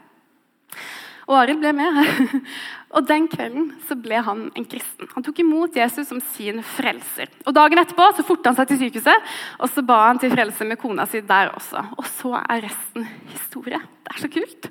Og 1.28 1.38
Arild 1.40 1.62
ble 1.64 1.72
med. 1.76 2.00
Og 2.96 3.06
Den 3.10 3.26
kvelden 3.32 3.72
så 3.88 3.96
ble 3.98 4.20
han 4.26 4.44
en 4.54 4.68
kristen. 4.70 5.10
Han 5.16 5.26
tok 5.26 5.40
imot 5.42 5.78
Jesus 5.78 6.10
som 6.12 6.20
sin 6.36 6.60
frelser. 6.76 7.32
Og 7.48 7.56
Dagen 7.56 7.82
etterpå 7.82 8.10
så 8.18 8.26
forta 8.28 8.52
han 8.52 8.60
seg 8.60 8.70
til 8.70 8.82
sykehuset 8.84 9.32
og 9.58 9.72
så 9.72 9.84
ba 9.88 10.04
han 10.10 10.22
til 10.22 10.34
frelse 10.34 10.68
med 10.68 10.80
kona 10.82 11.08
si 11.10 11.24
der 11.26 11.54
også. 11.56 11.82
Og 11.98 12.06
så 12.20 12.36
er 12.44 12.68
resten 12.68 13.08
historie. 13.32 13.80
Det 14.04 14.14
er 14.14 14.22
så 14.22 14.32
kult. 14.36 14.70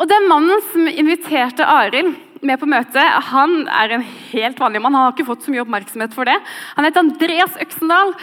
Og 0.00 0.08
Den 0.08 0.28
mannen 0.30 0.62
som 0.70 0.86
inviterte 0.88 1.66
Arild 1.66 2.14
med 2.40 2.56
på 2.60 2.68
møtet, 2.70 3.04
han 3.34 3.66
er 3.68 3.96
en 3.96 4.06
helt 4.30 4.60
vanlig 4.60 4.80
mann. 4.80 4.94
Han 4.96 5.10
har 5.10 5.12
ikke 5.12 5.28
fått 5.28 5.44
så 5.44 5.52
mye 5.52 5.64
oppmerksomhet 5.66 6.14
for 6.16 6.28
det. 6.28 6.38
Han 6.76 6.86
heter 6.86 7.04
Andreas 7.04 7.58
Øksendal. 7.60 8.14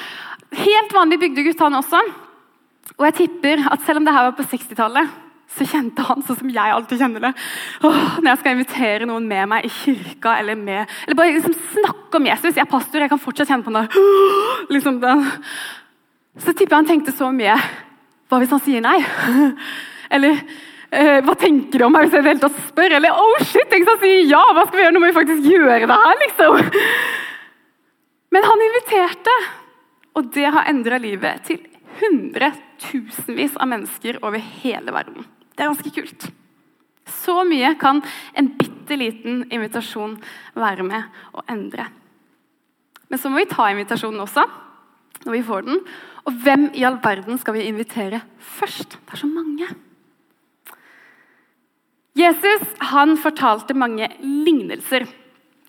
Helt 0.58 0.96
vanlig 0.96 1.20
bygdegutt, 1.22 1.62
han 1.62 1.78
også. 1.78 2.02
Og 2.98 3.06
jeg 3.10 3.18
tipper 3.20 3.68
at 3.70 3.84
selv 3.86 4.02
om 4.02 4.08
det 4.08 4.16
her 4.16 4.30
var 4.30 4.38
på 4.40 4.48
60-tallet, 4.48 5.12
så 5.58 5.68
kjente 5.68 6.06
han 6.06 6.24
sånn 6.26 6.40
som 6.40 6.52
jeg 6.54 6.74
alltid 6.74 7.02
kjenner 7.02 7.26
det. 7.28 7.32
Åh, 7.88 8.00
når 8.22 8.30
jeg 8.32 8.42
skal 8.42 8.56
invitere 8.56 9.10
noen 9.10 9.28
med 9.30 9.50
meg 9.52 9.66
i 9.68 9.74
kirka 9.74 10.38
eller, 10.42 10.60
med, 10.60 10.94
eller 11.06 11.20
bare 11.20 11.34
liksom 11.36 11.58
snakke 11.74 12.20
om 12.20 12.30
Jesus 12.30 12.54
Jeg 12.54 12.64
er 12.64 12.72
pastor, 12.72 13.04
jeg 13.04 13.12
kan 13.12 13.22
fortsatt 13.22 13.52
kjenne 13.52 13.66
på 13.66 13.74
den 13.76 13.90
liksom 14.74 15.02
den. 15.04 15.26
Så 16.38 16.54
tipper 16.54 16.76
jeg 16.76 16.82
han 16.82 16.90
tenkte 16.90 17.14
så 17.18 17.30
mye 17.34 17.58
Hva 18.30 18.42
hvis 18.42 18.54
han 18.54 18.64
sier 18.64 18.84
nei? 18.86 18.98
Eller 20.16 20.38
eh, 20.38 21.20
hva 21.26 21.34
tenker 21.40 21.82
du 21.82 21.88
om 21.88 21.96
meg 21.96 22.06
hvis 22.06 22.16
jeg 22.16 22.24
i 22.24 22.28
det 22.28 22.34
hele 22.36 22.44
tatt 22.46 22.60
spør? 22.70 22.98
Eller 23.00 23.22
oh 23.24 23.40
shit, 23.44 23.66
tenk 23.72 23.84
hvis 23.84 23.94
han 23.94 24.04
sier 24.04 24.28
ja! 24.32 24.44
Hva 24.56 24.68
skal 24.68 24.80
vi 24.80 24.86
gjøre? 24.86 24.96
Nå 24.96 25.04
må 25.04 25.10
vi 25.10 25.18
faktisk 25.18 25.50
gjøre 25.52 25.90
det 25.90 26.02
her, 26.04 26.20
liksom. 26.24 26.60
Men 28.36 28.44
han 28.44 28.64
inviterte, 28.64 29.34
og 30.20 30.32
det 30.36 30.48
har 30.52 30.68
endra 30.70 31.00
livet 31.02 31.44
til 31.48 31.62
hundretusenvis 32.02 33.56
av 33.58 33.72
mennesker 33.72 34.20
over 34.26 34.44
hele 34.62 34.94
verden. 34.94 35.26
Det 35.58 35.66
er 35.66 35.72
ganske 35.72 35.94
kult. 35.96 36.28
Så 37.08 37.42
mye 37.48 37.72
kan 37.82 38.04
en 38.38 38.52
bitte 38.60 38.98
liten 39.00 39.42
invitasjon 39.50 40.18
være 40.54 40.86
med 40.86 41.18
å 41.34 41.44
endre. 41.50 41.88
Men 43.08 43.20
så 43.20 43.32
må 43.32 43.42
vi 43.42 43.50
ta 43.50 43.70
invitasjonen 43.72 44.22
også, 44.22 44.44
når 45.26 45.34
vi 45.34 45.44
får 45.48 45.66
den. 45.66 45.82
Og 46.28 46.40
hvem 46.44 46.68
i 46.78 46.84
all 46.86 47.00
verden 47.04 47.40
skal 47.42 47.56
vi 47.56 47.68
invitere 47.70 48.22
først? 48.60 49.00
Det 49.00 49.16
er 49.16 49.24
så 49.24 49.30
mange. 49.32 49.70
Jesus 52.18 52.66
han 52.92 53.16
fortalte 53.22 53.78
mange 53.78 54.10
lignelser. 54.22 55.08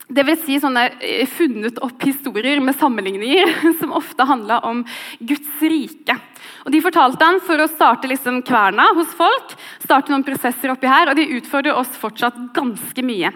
Det 0.08 0.24
vil 0.24 0.38
si 0.40 0.56
sånne 0.56 0.86
eh, 1.04 1.28
funnet 1.28 1.78
opp 1.84 2.04
historier 2.06 2.62
med 2.64 2.76
sammenligninger 2.80 3.50
som 3.80 3.92
ofte 3.96 4.24
handla 4.24 4.62
om 4.64 4.80
Guds 5.20 5.60
rike. 5.60 6.16
Og 6.64 6.72
De 6.72 6.80
fortalte 6.84 7.28
han 7.28 7.42
for 7.44 7.60
å 7.60 7.68
starte 7.68 8.08
liksom 8.08 8.40
kverna 8.46 8.88
hos 8.96 9.12
folk, 9.18 9.52
starte 9.84 10.12
noen 10.12 10.24
prosesser 10.24 10.72
oppi 10.72 10.88
her, 10.88 11.10
og 11.10 11.18
de 11.18 11.28
utfordrer 11.36 11.76
oss 11.76 11.92
fortsatt 12.00 12.40
ganske 12.56 13.04
mye 13.04 13.34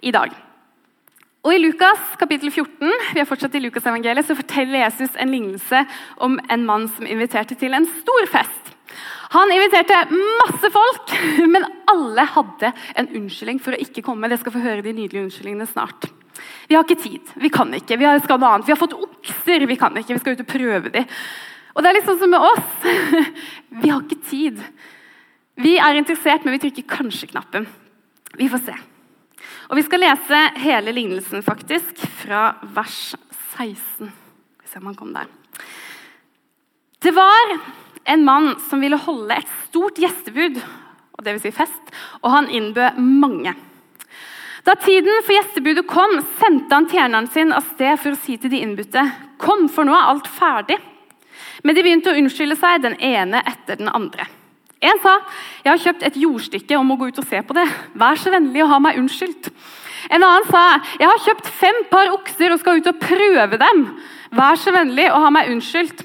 i 0.00 0.14
dag. 0.16 0.32
Og 1.44 1.52
I 1.52 1.60
Lukas 1.60 2.14
kapittel 2.16 2.48
14 2.48 2.88
vi 3.12 3.20
er 3.20 3.28
fortsatt 3.28 3.56
i 3.58 3.60
Lukas 3.60 3.84
evangeliet, 3.84 4.24
så 4.24 4.36
forteller 4.38 4.80
Jesus 4.80 5.12
en 5.20 5.32
lignelse 5.32 5.84
om 6.24 6.38
en 6.48 6.64
mann 6.64 6.88
som 6.96 7.04
inviterte 7.04 7.58
til 7.60 7.76
en 7.76 7.88
stor 8.00 8.30
fest. 8.32 8.73
Han 9.34 9.50
inviterte 9.50 10.04
masse 10.14 10.70
folk, 10.70 11.14
men 11.54 11.66
alle 11.90 12.26
hadde 12.36 12.70
en 12.94 13.08
unnskyldning 13.20 13.58
for 13.62 13.74
å 13.74 13.80
ikke 13.82 14.04
komme. 14.06 14.30
Dere 14.30 14.42
skal 14.42 14.54
få 14.54 14.62
høre 14.62 14.84
de 14.84 14.94
nydelige 14.94 15.24
unnskyldningene 15.26 15.66
snart. 15.70 16.06
Vi 16.68 16.76
har 16.76 16.86
ikke 16.86 17.02
tid, 17.02 17.34
vi 17.42 17.50
kan 17.52 17.70
ikke, 17.74 17.98
vi 17.98 18.10
skal 18.22 18.40
noe 18.40 18.54
annet. 18.54 18.68
Vi 18.68 18.74
har 18.74 18.80
fått 18.80 18.96
okser, 18.96 19.66
vi 19.68 19.78
kan 19.80 19.96
ikke, 19.98 20.16
vi 20.16 20.22
skal 20.22 20.36
ut 20.36 20.44
og 20.44 20.50
prøve 20.50 20.94
dem. 20.94 21.10
Og 21.74 21.82
det 21.82 21.90
er 21.90 21.96
litt 21.98 22.06
sånn 22.06 22.20
som 22.20 22.30
med 22.30 22.44
oss. 22.46 22.74
Vi 23.82 23.88
har 23.90 24.04
ikke 24.04 24.20
tid. 24.28 24.60
Vi 25.58 25.72
er 25.82 25.96
interessert, 25.98 26.44
men 26.46 26.54
vi 26.54 26.60
trykker 26.62 26.86
kanskje-knappen. 26.86 27.66
Vi 28.38 28.46
får 28.50 28.62
se. 28.68 28.74
Og 29.66 29.78
Vi 29.80 29.82
skal 29.86 30.04
lese 30.04 30.42
hele 30.62 30.94
lignelsen 30.94 31.42
faktisk, 31.42 31.98
fra 32.20 32.52
vers 32.76 33.16
16. 33.56 34.06
Vi 34.06 34.70
ser 34.70 34.84
om 34.84 34.92
han 34.92 34.98
kom 34.98 35.10
der. 35.16 35.26
Det 37.02 37.10
var 37.14 37.56
en 38.04 38.24
mann 38.24 38.54
som 38.68 38.82
ville 38.84 38.98
holde 39.00 39.36
et 39.36 39.52
stort 39.68 40.00
gjestebud, 40.00 40.58
og 41.14 41.28
vil 41.28 41.40
si 41.42 41.52
fest, 41.54 41.94
og 42.22 42.32
han 42.34 42.50
innbød 42.50 42.98
mange. 43.00 43.54
Da 44.64 44.74
tiden 44.80 45.20
for 45.26 45.36
gjestebudet 45.36 45.84
kom, 45.88 46.18
sendte 46.40 46.72
han 46.72 46.88
tjeneren 46.88 47.28
sin 47.32 47.52
av 47.52 47.66
sted 47.74 47.98
for 48.00 48.14
å 48.14 48.20
si 48.20 48.38
til 48.40 48.52
de 48.52 48.62
innbudte 48.64 49.02
Kom, 49.44 49.66
for 49.68 49.84
nå 49.84 49.92
er 49.92 50.08
alt 50.08 50.28
ferdig. 50.30 50.78
Men 51.64 51.76
de 51.76 51.82
begynte 51.84 52.12
å 52.12 52.16
unnskylde 52.16 52.56
seg, 52.56 52.80
den 52.80 52.94
ene 53.02 53.42
etter 53.44 53.76
den 53.76 53.90
andre. 53.92 54.24
En 54.84 55.00
sa 55.02 55.18
jeg 55.64 55.70
har 55.70 55.82
kjøpt 55.82 56.06
et 56.06 56.16
jordstykke 56.20 56.78
og 56.78 56.86
må 56.88 56.96
gå 57.00 57.10
ut 57.10 57.20
og 57.20 57.26
se 57.28 57.40
på 57.44 57.56
det. 57.56 57.66
Vær 58.00 58.20
så 58.20 58.32
vennlig 58.32 58.64
å 58.64 58.70
ha 58.72 58.80
meg 58.84 59.00
unnskyldt. 59.00 59.50
En 60.12 60.24
annen 60.24 60.48
sa 60.48 60.64
jeg 61.00 61.08
har 61.08 61.22
kjøpt 61.26 61.52
fem 61.60 61.82
par 61.92 62.12
okser 62.14 62.52
og 62.52 62.60
skal 62.60 62.80
ut 62.80 62.90
og 62.92 63.00
prøve 63.00 63.60
dem. 63.60 63.84
Vær 64.34 64.60
så 64.60 64.72
vennlig 64.74 65.10
å 65.12 65.20
ha 65.24 65.32
meg 65.32 65.52
unnskyldt. 65.52 66.04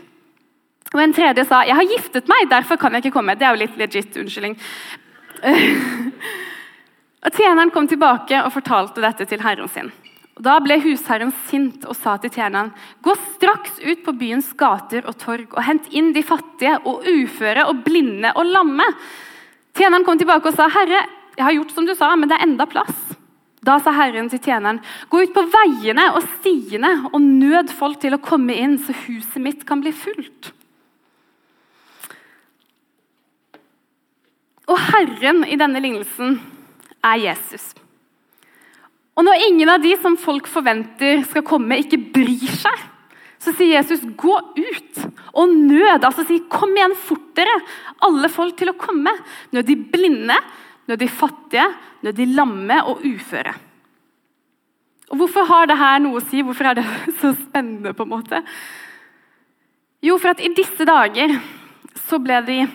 Og 0.94 1.02
En 1.04 1.14
tredje 1.14 1.46
sa 1.46 1.62
jeg 1.68 1.78
har 1.78 1.90
giftet 1.90 2.30
meg, 2.30 2.50
derfor 2.50 2.80
kan 2.82 2.96
jeg 2.96 3.06
ikke 3.06 3.18
komme. 3.20 3.38
Det 3.38 3.46
er 3.46 3.54
jo 3.54 3.62
litt 3.62 3.78
legit 3.78 4.18
unnskyldning. 4.18 4.56
og 7.26 7.36
Tjeneren 7.38 7.74
kom 7.74 7.90
tilbake 7.90 8.42
og 8.42 8.54
fortalte 8.56 9.04
dette 9.04 9.28
til 9.30 9.44
herren 9.46 9.70
sin. 9.70 9.92
Og 10.40 10.46
Da 10.48 10.56
ble 10.64 10.80
husherren 10.82 11.34
sint 11.50 11.86
og 11.86 11.98
sa 12.00 12.16
til 12.18 12.32
tjeneren.: 12.34 12.72
Gå 13.06 13.14
straks 13.36 13.78
ut 13.84 14.04
på 14.06 14.16
byens 14.18 14.54
gater 14.58 15.06
og 15.06 15.20
torg 15.22 15.54
og 15.54 15.64
hent 15.68 15.92
inn 15.92 16.14
de 16.16 16.24
fattige 16.24 16.80
og 16.88 17.06
uføre 17.06 17.68
og 17.70 17.84
blinde 17.86 18.34
og 18.36 18.50
lamme. 18.50 18.88
Tjeneren 19.78 20.08
kom 20.08 20.18
tilbake 20.18 20.48
og 20.48 20.56
sa, 20.56 20.68
'Herre, 20.68 21.06
jeg 21.38 21.46
har 21.46 21.54
gjort 21.54 21.72
som 21.72 21.86
du 21.86 21.94
sa, 21.96 22.16
men 22.16 22.30
det 22.30 22.38
er 22.40 22.48
enda 22.48 22.66
plass.' 22.66 23.16
Da 23.62 23.78
sa 23.80 23.92
Herren 23.92 24.30
til 24.30 24.40
tjeneren, 24.40 24.80
gå 25.10 25.22
ut 25.22 25.34
på 25.36 25.44
veiene 25.44 26.16
og 26.16 26.24
stiene 26.40 27.12
og 27.12 27.20
nød 27.22 27.70
folk 27.76 28.00
til 28.00 28.16
å 28.16 28.24
komme 28.24 28.56
inn, 28.56 28.78
så 28.80 28.96
huset 29.06 29.42
mitt 29.44 29.66
kan 29.68 29.82
bli 29.82 29.92
fullt. 29.92 30.54
Og 34.70 34.78
Herren 34.78 35.44
i 35.50 35.58
denne 35.58 35.82
lignelsen 35.82 36.38
er 37.06 37.22
Jesus. 37.24 37.72
Og 39.18 39.26
når 39.26 39.42
ingen 39.50 39.72
av 39.72 39.82
de 39.84 39.96
som 40.00 40.16
folk 40.20 40.48
forventer 40.48 41.24
skal 41.28 41.44
komme, 41.48 41.80
ikke 41.82 42.00
bryr 42.14 42.54
seg, 42.62 42.86
så 43.40 43.54
sier 43.56 43.80
Jesus 43.80 44.02
'gå 44.04 44.36
ut' 44.60 45.00
og 45.34 45.48
nød. 45.48 46.04
Altså 46.04 46.26
sier 46.28 46.48
'kom 46.50 46.76
igjen 46.76 46.96
fortere', 46.96 47.62
alle 48.02 48.30
folk 48.30 48.58
til 48.58 48.70
å 48.70 48.78
komme. 48.78 49.12
Nød 49.52 49.66
de 49.66 49.76
blinde, 49.76 50.36
nød 50.88 51.00
de 51.00 51.08
fattige, 51.08 51.68
nød 52.04 52.16
de 52.16 52.26
lamme 52.26 52.84
og 52.84 53.02
uføre. 53.04 53.54
Og 55.10 55.18
Hvorfor 55.18 55.44
har 55.46 55.66
det 55.66 55.78
her 55.78 56.00
noe 56.00 56.20
å 56.20 56.30
si? 56.30 56.42
Hvorfor 56.42 56.66
er 56.66 56.74
det 56.74 56.86
så 57.22 57.34
spennende? 57.34 57.94
på 57.94 58.04
en 58.04 58.10
måte? 58.10 58.44
Jo, 60.04 60.18
for 60.18 60.30
at 60.30 60.40
i 60.40 60.54
disse 60.54 60.86
dager 60.86 61.40
så 62.08 62.20
ble 62.20 62.42
de 62.46 62.68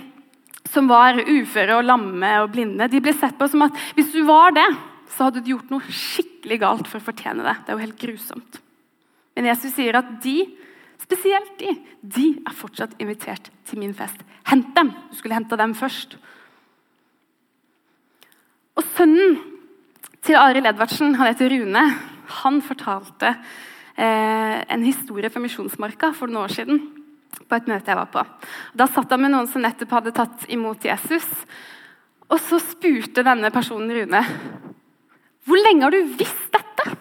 som 0.75 0.91
var 0.91 1.21
uføre 1.23 1.79
og 1.79 1.87
lamme 1.87 2.33
og 2.43 2.51
blinde, 2.55 2.91
de 2.91 3.01
ble 3.03 3.15
sett 3.17 3.39
på 3.39 3.49
som 3.51 3.65
at 3.69 3.79
hvis 3.97 4.13
du 4.15 4.25
var 4.29 4.55
det, 4.57 4.67
så 5.15 5.29
hadde 5.29 5.45
du 5.45 5.53
gjort 5.53 5.71
noe 5.71 5.95
skikkelig 5.95 6.61
galt 6.63 6.91
for 6.91 6.99
å 6.99 7.07
fortjene 7.07 7.47
det. 7.47 7.57
Det 7.63 7.73
er 7.73 7.79
jo 7.79 7.85
helt 7.85 8.01
grusomt. 8.01 8.61
Men 9.35 9.49
Jesus 9.51 9.75
sier 9.77 9.99
at 9.99 10.11
de, 10.25 10.37
spesielt 11.03 11.55
de, 11.61 11.75
de 12.03 12.29
er 12.43 12.57
fortsatt 12.57 12.97
invitert 13.03 13.51
til 13.69 13.83
min 13.83 13.95
fest. 13.97 14.23
Hent 14.51 14.73
dem! 14.77 14.93
Du 15.11 15.19
skulle 15.19 15.39
henta 15.39 15.59
dem 15.61 15.75
først. 15.79 16.17
Og 18.75 18.83
sønnen 18.97 19.39
til 20.25 20.39
Arild 20.41 20.67
Edvardsen, 20.67 21.15
han 21.19 21.31
heter 21.31 21.53
Rune, 21.53 21.85
han 22.41 22.61
fortalte 22.65 23.35
eh, 23.95 24.61
en 24.65 24.85
historie 24.87 25.31
fra 25.31 25.43
Misjonsmarka 25.45 26.11
for 26.17 26.33
noen 26.33 26.49
år 26.49 26.55
siden. 26.57 26.81
På 27.42 27.57
et 27.59 27.70
møte 27.70 27.90
jeg 27.90 27.99
var 27.99 28.11
på. 28.12 28.25
Da 28.77 28.87
satt 28.90 29.11
han 29.14 29.23
med 29.25 29.35
noen 29.35 29.51
som 29.51 29.64
nettopp 29.64 29.97
hadde 29.99 30.14
tatt 30.16 30.47
imot 30.53 30.85
Jesus. 30.87 31.27
Og 32.31 32.38
så 32.40 32.61
spurte 32.62 33.27
denne 33.27 33.51
personen 33.55 33.92
Rune 33.94 34.25
hvor 35.44 35.61
lenge 35.61 35.85
har 35.85 35.92
du 35.92 36.14
visst 36.16 36.55
dette? 36.55 36.94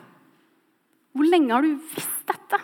Hvor 1.15 1.28
lenge 1.30 1.54
har 1.54 1.63
du 1.63 1.78
visst 1.96 2.28
dette? 2.28 2.60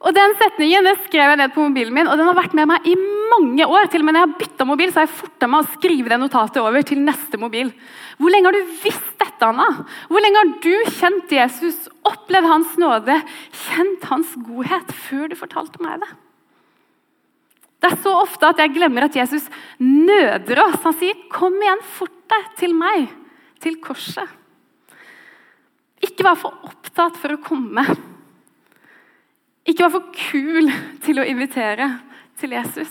Og 0.00 0.14
Den 0.16 0.32
setningen 0.40 0.86
det 0.88 0.94
skrev 1.06 1.32
jeg 1.32 1.38
ned 1.40 1.52
på 1.52 1.64
mobilen 1.64 1.96
min, 1.96 2.08
og 2.08 2.16
den 2.16 2.28
har 2.28 2.36
vært 2.36 2.54
med 2.56 2.68
meg 2.70 2.86
i 2.88 2.94
mange 2.96 3.66
år. 3.66 3.88
Til 3.92 4.00
og 4.00 4.08
med 4.08 4.16
når 4.16 4.22
jeg 4.22 4.28
har 4.28 4.38
bytta 4.40 4.66
mobil, 4.68 4.92
så 4.92 5.00
har 5.00 5.08
jeg 5.08 5.18
forta 5.18 5.48
meg 5.48 5.60
å 5.60 5.74
skrive 5.74 6.12
det 6.12 6.20
notatet 6.20 6.62
over 6.62 6.86
til 6.88 7.02
neste 7.04 7.40
mobil. 7.40 7.72
Hvor 8.20 8.32
lenge 8.32 8.48
har 8.48 8.56
du 8.56 8.72
visst 8.84 9.12
dette, 9.20 9.48
Anna? 9.48 9.68
Hvor 10.08 10.24
lenge 10.24 10.40
har 10.40 10.54
du 10.64 10.72
kjent 10.96 11.36
Jesus, 11.36 11.84
opplevd 12.08 12.48
hans 12.48 12.74
nåde, 12.80 13.20
kjent 13.66 14.08
hans 14.12 14.32
godhet, 14.48 14.92
før 15.08 15.28
du 15.28 15.36
fortalte 15.40 15.84
meg 15.84 16.00
det? 16.04 16.10
Det 17.80 17.88
er 17.88 18.02
så 18.04 18.12
ofte 18.20 18.50
at 18.50 18.60
jeg 18.60 18.74
glemmer 18.76 19.06
at 19.06 19.16
Jesus 19.16 19.46
nøder 19.80 20.60
oss. 20.66 20.82
Han 20.84 20.96
sier, 21.00 21.16
'Kom 21.30 21.56
igjen, 21.56 21.82
fort 21.82 22.18
deg 22.28 22.56
til 22.56 22.74
meg, 22.74 23.08
til 23.60 23.80
korset'. 23.80 24.28
Ikke 26.00 26.24
vær 26.24 26.36
for 26.36 26.56
opptatt 26.64 27.16
for 27.16 27.32
å 27.32 27.42
komme. 27.42 27.84
Ikke 29.68 29.84
vær 29.84 29.96
for 29.96 30.12
kul 30.12 30.70
til 31.04 31.20
å 31.20 31.26
invitere 31.28 32.00
til 32.40 32.50
Jesus. 32.56 32.90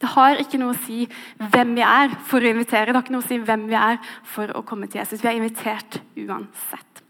Det 0.00 0.10
har 0.12 0.40
ikke 0.42 0.58
noe 0.60 0.74
å 0.74 0.82
si 0.84 1.04
hvem 1.38 1.74
vi 1.78 1.84
er 1.86 2.12
for 2.28 2.42
å 2.42 2.50
invitere. 2.50 2.92
Det 2.92 2.98
har 2.98 3.04
ikke 3.06 3.14
noe 3.14 3.24
å 3.24 3.28
si 3.28 3.38
hvem 3.38 3.68
vi 3.70 3.78
er 3.78 4.00
for 4.34 4.50
å 4.52 4.64
komme 4.66 4.86
til 4.90 5.00
Jesus. 5.00 5.22
Vi 5.22 5.30
er 5.30 5.38
invitert 5.38 6.00
uansett. 6.18 7.02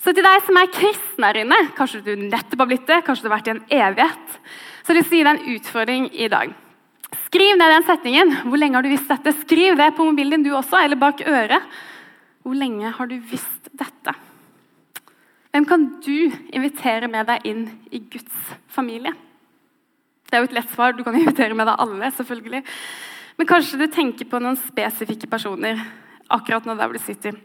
Så 0.00 0.14
til 0.16 0.24
deg 0.24 0.42
som 0.46 0.56
er 0.56 0.72
kristen 0.72 1.24
her 1.26 1.38
inne, 1.42 1.58
kanskje 1.76 2.02
du 2.04 2.14
nettopp 2.16 2.62
har 2.62 2.68
blitt 2.70 2.86
det, 2.88 3.02
kanskje 3.04 3.26
du 3.26 3.28
har 3.28 3.36
vært 3.36 3.50
i 3.50 3.54
en 3.54 3.64
evighet, 3.80 4.36
så 4.90 4.94
vil 4.94 5.04
jeg 5.04 5.10
det 5.10 5.22
deg 5.22 5.36
en 5.36 5.54
utfordring 5.54 6.06
i 6.18 6.26
dag. 6.30 6.54
Skriv 7.28 7.58
ned 7.58 7.70
den 7.70 7.84
setningen. 7.86 8.32
Hvor 8.50 8.58
lenge 8.58 8.74
har 8.74 8.82
du 8.82 8.90
visst 8.90 9.10
dette? 9.10 9.34
Skriv 9.44 9.76
det 9.78 9.92
på 9.94 10.06
mobilen 10.06 10.42
din 10.42 10.48
du 10.48 10.56
også, 10.58 10.80
eller 10.82 10.98
bak 10.98 11.22
øret. 11.22 11.78
Hvor 12.42 12.58
lenge 12.58 12.90
har 12.96 13.06
du 13.06 13.14
visst 13.30 13.70
dette? 13.70 14.14
Hvem 15.54 15.66
kan 15.66 15.86
du 16.02 16.30
invitere 16.50 17.06
med 17.10 17.26
deg 17.30 17.46
inn 17.46 17.62
i 17.90 18.02
Guds 18.10 18.34
familie? 18.70 19.14
Det 20.26 20.38
er 20.38 20.42
jo 20.42 20.50
et 20.50 20.58
lett 20.58 20.74
svar. 20.74 20.98
Du 20.98 21.04
kan 21.06 21.14
invitere 21.14 21.54
med 21.54 21.70
deg 21.70 21.86
alle. 21.86 22.10
selvfølgelig. 22.18 22.64
Men 23.38 23.46
kanskje 23.46 23.78
du 23.78 23.86
tenker 23.86 24.26
på 24.26 24.42
noen 24.42 24.58
spesifikke 24.58 25.30
personer 25.30 25.78
akkurat 26.30 26.66
nå 26.66 26.74
der 26.74 26.90
hvor 26.90 26.98
du 26.98 27.02
sitter, 27.02 27.38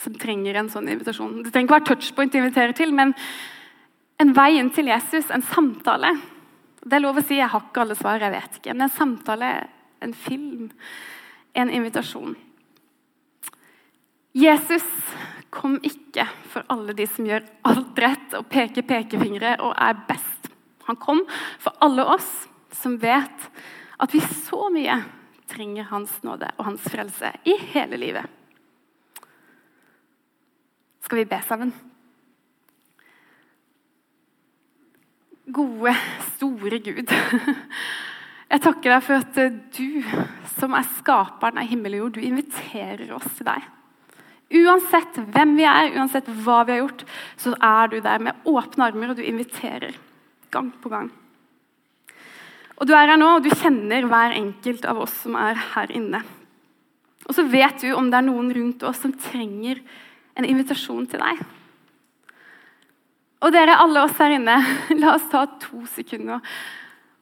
som 0.00 0.16
trenger 0.16 0.56
en 0.56 0.72
sånn 0.72 0.88
invitasjon. 0.88 1.42
Det 1.44 1.52
trenger 1.52 1.68
ikke 1.68 1.78
være 1.78 1.90
touchpoint 1.92 2.36
å 2.36 2.40
invitere 2.40 2.76
til, 2.76 2.96
men 2.96 3.12
en 4.20 4.34
vei 4.36 4.58
inn 4.60 4.68
til 4.74 4.90
Jesus, 4.90 5.30
en 5.32 5.44
samtale. 5.44 6.12
Det 6.84 6.96
er 6.96 7.02
lov 7.04 7.20
å 7.20 7.24
si 7.24 7.38
jeg 7.38 7.48
har 7.48 7.64
ikke 7.64 7.84
alle 7.84 7.96
svar, 7.96 8.20
jeg 8.20 8.34
vet 8.34 8.58
ikke. 8.60 8.74
Men 8.74 8.86
en 8.86 8.92
samtale, 8.92 9.50
en 10.04 10.14
film, 10.16 10.70
en 11.56 11.72
invitasjon. 11.72 12.36
Jesus 14.36 14.86
kom 15.50 15.78
ikke 15.82 16.26
for 16.52 16.68
alle 16.70 16.94
de 16.94 17.06
som 17.10 17.26
gjør 17.26 17.48
alt 17.66 17.98
rett 17.98 18.36
og 18.38 18.46
peker 18.52 18.86
pekefingre 18.86 19.56
og 19.64 19.72
er 19.74 20.04
best. 20.08 20.50
Han 20.86 20.98
kom 21.00 21.24
for 21.58 21.74
alle 21.82 22.04
oss 22.12 22.28
som 22.76 22.98
vet 23.02 23.48
at 24.00 24.14
vi 24.14 24.20
så 24.22 24.68
mye 24.72 25.00
trenger 25.50 25.88
Hans 25.90 26.12
nåde 26.22 26.52
og 26.56 26.68
Hans 26.68 26.86
frelse 26.92 27.32
i 27.48 27.56
hele 27.72 27.98
livet. 27.98 28.26
Skal 31.02 31.24
vi 31.24 31.30
be 31.32 31.40
sammen? 31.48 31.72
Gode, 35.50 35.94
store 36.36 36.78
Gud. 36.84 37.10
Jeg 38.50 38.62
takker 38.64 38.92
deg 38.92 39.02
for 39.06 39.22
at 39.22 39.36
du, 39.76 40.00
som 40.56 40.74
er 40.74 40.86
skaperen 40.98 41.60
av 41.62 41.68
himmel 41.70 41.96
og 41.96 42.02
jord, 42.04 42.16
du 42.16 42.26
inviterer 42.26 43.12
oss 43.14 43.28
til 43.36 43.46
deg. 43.46 43.66
Uansett 44.60 45.20
hvem 45.30 45.54
vi 45.58 45.66
er, 45.70 45.92
uansett 45.94 46.26
hva 46.42 46.64
vi 46.66 46.74
har 46.74 46.82
gjort, 46.82 47.04
så 47.38 47.54
er 47.54 47.90
du 47.92 48.00
der 48.02 48.22
med 48.26 48.48
åpne 48.50 48.88
armer, 48.88 49.12
og 49.12 49.20
du 49.20 49.22
inviterer 49.22 49.94
gang 50.50 50.72
på 50.82 50.90
gang. 50.90 51.10
Og 52.80 52.88
Du 52.88 52.94
er 52.96 53.10
her 53.12 53.18
nå, 53.20 53.36
og 53.36 53.44
du 53.44 53.50
kjenner 53.52 54.06
hver 54.08 54.34
enkelt 54.38 54.86
av 54.88 55.02
oss 55.04 55.14
som 55.22 55.36
er 55.36 55.58
her 55.74 55.90
inne. 55.92 56.22
Og 57.28 57.36
så 57.36 57.44
vet 57.46 57.82
du 57.82 57.92
om 57.92 58.08
det 58.10 58.18
er 58.18 58.26
noen 58.26 58.50
rundt 58.56 58.82
oss 58.88 59.02
som 59.04 59.12
trenger 59.12 59.82
en 60.34 60.48
invitasjon 60.48 61.06
til 61.10 61.20
deg. 61.20 61.42
Og 63.40 63.52
dere, 63.54 63.78
alle 63.80 64.04
oss 64.04 64.18
her 64.20 64.36
inne, 64.36 64.58
la 65.00 65.14
oss 65.16 65.28
ta 65.32 65.46
to 65.62 65.84
sekunder 65.94 66.44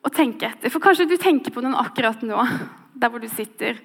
og 0.04 0.14
tenke 0.14 0.48
etter. 0.48 0.72
For 0.72 0.82
kanskje 0.82 1.08
du 1.10 1.16
tenker 1.20 1.54
på 1.54 1.62
noen 1.62 1.78
akkurat 1.78 2.22
nå, 2.26 2.38
der 2.98 3.12
hvor 3.12 3.22
du 3.22 3.28
sitter 3.30 3.78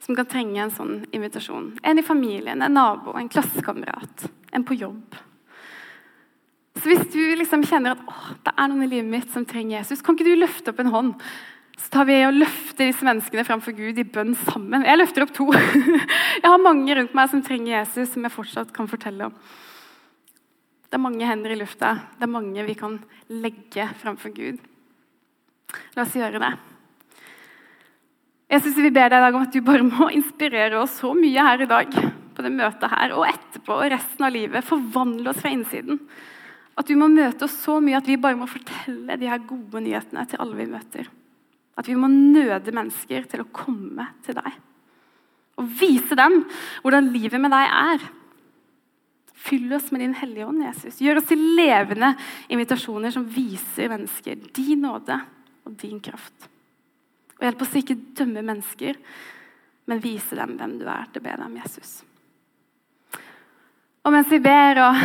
som 0.00 0.16
kan 0.16 0.28
trenge 0.28 0.60
en 0.62 0.72
sånn 0.72 0.94
invitasjon. 1.14 1.74
En 1.84 2.00
i 2.00 2.06
familien, 2.06 2.62
en 2.62 2.76
nabo, 2.76 3.14
en 3.18 3.28
klassekamerat, 3.30 4.28
en 4.56 4.64
på 4.66 4.78
jobb. 4.80 5.18
Så 6.80 6.88
Hvis 6.88 7.10
du 7.12 7.20
liksom 7.36 7.66
kjenner 7.68 7.96
at 7.96 8.04
åh, 8.08 8.28
det 8.46 8.52
er 8.54 8.68
noen 8.70 8.86
i 8.86 8.88
livet 8.88 9.10
mitt 9.10 9.32
som 9.34 9.44
trenger 9.44 9.80
Jesus, 9.80 10.00
kan 10.00 10.16
ikke 10.16 10.30
du 10.30 10.38
løfte 10.40 10.72
opp 10.72 10.80
en 10.80 10.94
hånd? 10.94 11.26
Så 11.80 11.90
tar 11.92 12.06
vi 12.08 12.16
og 12.24 12.36
løfter 12.36 12.88
disse 12.88 13.04
menneskene 13.04 13.44
framfor 13.44 13.74
Gud 13.76 13.98
i 14.00 14.04
bønn 14.04 14.32
sammen. 14.46 14.84
Jeg 14.88 15.00
løfter 15.00 15.24
opp 15.24 15.34
to. 15.36 15.48
Jeg 16.42 16.46
har 16.46 16.62
mange 16.62 16.96
rundt 16.96 17.16
meg 17.16 17.32
som 17.32 17.42
trenger 17.44 17.74
Jesus, 17.74 18.12
som 18.14 18.24
jeg 18.24 18.34
fortsatt 18.34 18.72
kan 18.76 18.88
fortelle 18.88 19.28
om. 19.28 19.36
Det 20.90 20.98
er 20.98 21.02
mange 21.04 21.26
hender 21.26 21.52
i 21.54 21.58
lufta. 21.60 21.92
Det 22.18 22.26
er 22.26 22.32
mange 22.32 22.64
vi 22.66 22.74
kan 22.74 22.96
legge 23.30 23.86
framfor 24.00 24.32
Gud. 24.34 24.58
La 25.94 26.02
oss 26.02 26.16
gjøre 26.18 26.40
det. 26.42 26.50
Jeg 28.50 28.64
synes 28.64 28.80
Vi 28.82 28.90
ber 28.90 29.12
deg 29.12 29.20
i 29.20 29.22
dag 29.22 29.36
om 29.38 29.44
at 29.46 29.54
du 29.54 29.60
bare 29.62 29.86
må 29.86 30.08
inspirere 30.10 30.80
oss 30.80 30.98
så 30.98 31.12
mye 31.14 31.46
her 31.46 31.62
i 31.62 31.70
dag 31.70 31.94
på 31.94 32.42
det 32.42 32.50
møtet 32.50 32.90
her, 32.90 33.14
og 33.14 33.28
etterpå 33.28 33.76
og 33.76 33.92
resten 33.92 34.26
av 34.26 34.34
livet. 34.34 34.66
Forvandle 34.66 35.30
oss 35.30 35.38
fra 35.44 35.52
innsiden. 35.54 36.00
At 36.74 36.90
du 36.90 36.96
må 36.98 37.06
møte 37.12 37.46
oss 37.46 37.54
så 37.62 37.78
mye 37.78 38.00
at 38.00 38.10
vi 38.10 38.18
bare 38.18 38.38
må 38.40 38.50
fortelle 38.50 39.18
de 39.20 39.30
her 39.30 39.46
gode 39.46 39.84
nyhetene 39.84 40.26
til 40.26 40.42
alle 40.42 40.58
vi 40.58 40.70
møter. 40.72 41.10
At 41.78 41.86
vi 41.86 41.94
må 41.94 42.10
nøde 42.10 42.74
mennesker 42.74 43.30
til 43.30 43.44
å 43.44 43.50
komme 43.54 44.10
til 44.26 44.40
deg. 44.40 44.58
Og 45.60 45.70
vise 45.78 46.18
dem 46.18 46.40
hvordan 46.82 47.12
livet 47.14 47.38
med 47.38 47.54
deg 47.54 47.68
er. 47.68 48.10
Fyll 49.40 49.72
oss 49.72 49.88
med 49.90 50.02
din 50.04 50.14
Hellige 50.14 50.46
Ånd, 50.46 50.62
Jesus. 50.62 51.00
Gjør 51.00 51.20
oss 51.22 51.30
til 51.30 51.40
levende 51.56 52.12
invitasjoner 52.52 53.12
som 53.14 53.24
viser 53.24 53.88
mennesker 53.88 54.36
din 54.56 54.84
nåde 54.84 55.16
og 55.64 55.76
din 55.80 56.00
kraft. 56.04 56.48
Og 57.38 57.46
hjelp 57.46 57.64
oss 57.64 57.78
ikke 57.80 57.96
dømme 58.18 58.44
mennesker, 58.44 58.98
men 59.88 60.02
vise 60.04 60.36
dem 60.36 60.58
hvem 60.58 60.76
du 60.80 60.84
er. 60.86 61.08
til 61.08 61.22
å 61.22 61.24
be 61.24 61.36
om 61.40 61.56
Jesus. 61.56 62.02
Og 64.04 64.12
mens 64.12 64.28
vi 64.32 64.40
ber 64.44 64.80
og 64.80 65.00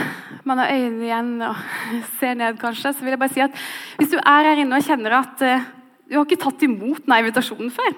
man 0.48 0.60
har 0.62 0.72
øynene 0.76 1.08
igjen 1.08 1.32
og 1.48 1.56
ser 2.20 2.36
ned, 2.36 2.60
kanskje, 2.60 2.92
så 2.92 3.04
vil 3.04 3.16
jeg 3.16 3.24
bare 3.24 3.36
si 3.36 3.44
at 3.44 3.64
hvis 4.00 4.12
du 4.12 4.20
er 4.20 4.52
her 4.52 4.60
inne 4.64 4.76
og 4.76 4.84
kjenner 4.84 5.20
at 5.22 5.48
uh, 5.48 5.72
du 6.06 6.20
har 6.20 6.28
ikke 6.28 6.44
tatt 6.44 6.68
imot 6.68 7.04
denne 7.04 7.24
invitasjonen 7.24 7.72
før, 7.76 7.96